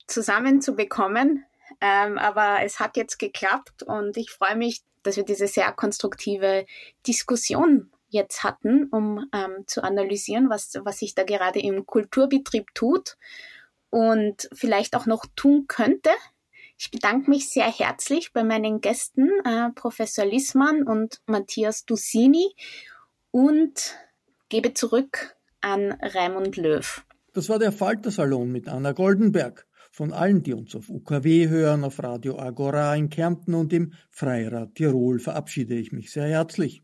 zusammenzubekommen. 0.06 1.44
Ähm, 1.80 2.18
aber 2.18 2.58
es 2.62 2.78
hat 2.78 2.96
jetzt 2.96 3.18
geklappt 3.18 3.82
und 3.82 4.16
ich 4.16 4.30
freue 4.30 4.56
mich, 4.56 4.82
dass 5.02 5.16
wir 5.16 5.24
diese 5.24 5.48
sehr 5.48 5.72
konstruktive 5.72 6.66
Diskussion 7.06 7.90
jetzt 8.10 8.44
hatten, 8.44 8.88
um 8.90 9.26
ähm, 9.32 9.64
zu 9.66 9.82
analysieren, 9.82 10.50
was, 10.50 10.74
was 10.84 10.98
sich 10.98 11.14
da 11.14 11.24
gerade 11.24 11.60
im 11.60 11.86
Kulturbetrieb 11.86 12.66
tut 12.74 13.16
und 13.90 14.48
vielleicht 14.52 14.94
auch 14.94 15.06
noch 15.06 15.24
tun 15.36 15.66
könnte. 15.66 16.10
Ich 16.78 16.90
bedanke 16.90 17.30
mich 17.30 17.50
sehr 17.50 17.70
herzlich 17.70 18.32
bei 18.32 18.42
meinen 18.42 18.80
Gästen, 18.80 19.28
äh, 19.44 19.70
Professor 19.74 20.24
Lissmann 20.24 20.84
und 20.84 21.20
Matthias 21.26 21.84
Dussini 21.84 22.54
und 23.30 23.96
gebe 24.48 24.74
zurück 24.74 25.36
an 25.60 25.92
Raimund 26.00 26.56
Löw. 26.56 27.04
Das 27.32 27.48
war 27.48 27.58
der 27.58 27.72
Faltersalon 27.72 28.50
mit 28.50 28.68
Anna 28.68 28.92
Goldenberg. 28.92 29.66
Von 29.92 30.12
allen, 30.12 30.42
die 30.42 30.54
uns 30.54 30.74
auf 30.76 30.88
UKW 30.88 31.48
hören, 31.48 31.84
auf 31.84 32.02
Radio 32.02 32.38
Agora 32.38 32.94
in 32.94 33.10
Kärnten 33.10 33.54
und 33.54 33.72
im 33.72 33.92
Freirad 34.08 34.76
Tirol 34.76 35.18
verabschiede 35.18 35.74
ich 35.74 35.92
mich 35.92 36.12
sehr 36.12 36.28
herzlich. 36.28 36.82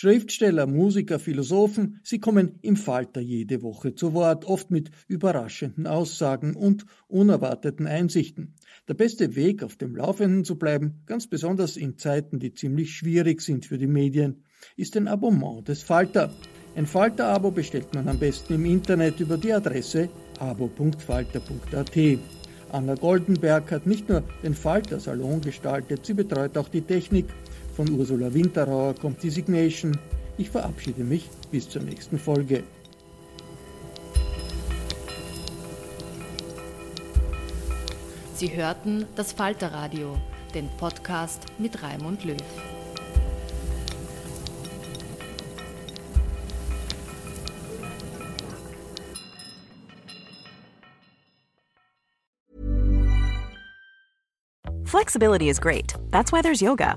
Schriftsteller, 0.00 0.66
Musiker, 0.66 1.18
Philosophen, 1.18 2.00
sie 2.02 2.20
kommen 2.20 2.58
im 2.62 2.76
Falter 2.76 3.20
jede 3.20 3.60
Woche 3.60 3.94
zu 3.94 4.14
Wort, 4.14 4.46
oft 4.46 4.70
mit 4.70 4.90
überraschenden 5.08 5.86
Aussagen 5.86 6.56
und 6.56 6.86
unerwarteten 7.06 7.86
Einsichten. 7.86 8.54
Der 8.88 8.94
beste 8.94 9.36
Weg, 9.36 9.62
auf 9.62 9.76
dem 9.76 9.94
Laufenden 9.94 10.46
zu 10.46 10.56
bleiben, 10.56 11.02
ganz 11.04 11.26
besonders 11.26 11.76
in 11.76 11.98
Zeiten, 11.98 12.38
die 12.38 12.54
ziemlich 12.54 12.94
schwierig 12.94 13.42
sind 13.42 13.66
für 13.66 13.76
die 13.76 13.86
Medien, 13.86 14.42
ist 14.74 14.96
ein 14.96 15.06
Abonnement 15.06 15.68
des 15.68 15.82
Falter. 15.82 16.32
Ein 16.74 16.86
Falter-Abo 16.86 17.50
bestellt 17.50 17.94
man 17.94 18.08
am 18.08 18.18
besten 18.18 18.54
im 18.54 18.64
Internet 18.64 19.20
über 19.20 19.36
die 19.36 19.52
Adresse 19.52 20.08
abo.falter.at. 20.38 21.98
Anna 22.72 22.94
Goldenberg 22.94 23.70
hat 23.70 23.86
nicht 23.86 24.08
nur 24.08 24.22
den 24.42 24.54
Falter-Salon 24.54 25.42
gestaltet, 25.42 26.06
sie 26.06 26.14
betreut 26.14 26.56
auch 26.56 26.70
die 26.70 26.80
Technik 26.80 27.26
von 27.76 27.90
Ursula 27.90 28.32
Winterauer 28.32 28.94
kommt 28.94 29.22
die 29.22 29.30
Signation. 29.30 29.96
Ich 30.38 30.50
verabschiede 30.50 31.04
mich 31.04 31.28
bis 31.50 31.68
zur 31.68 31.82
nächsten 31.82 32.18
Folge. 32.18 32.62
Sie 38.34 38.56
hörten 38.56 39.04
das 39.16 39.32
Falterradio, 39.32 40.16
den 40.54 40.68
Podcast 40.78 41.44
mit 41.58 41.82
Raimund 41.82 42.24
Löw. 42.24 42.36
Flexibility 54.86 55.48
is 55.48 55.60
great. 55.60 55.94
That's 56.10 56.32
why 56.32 56.40
there's 56.42 56.60
yoga. 56.60 56.96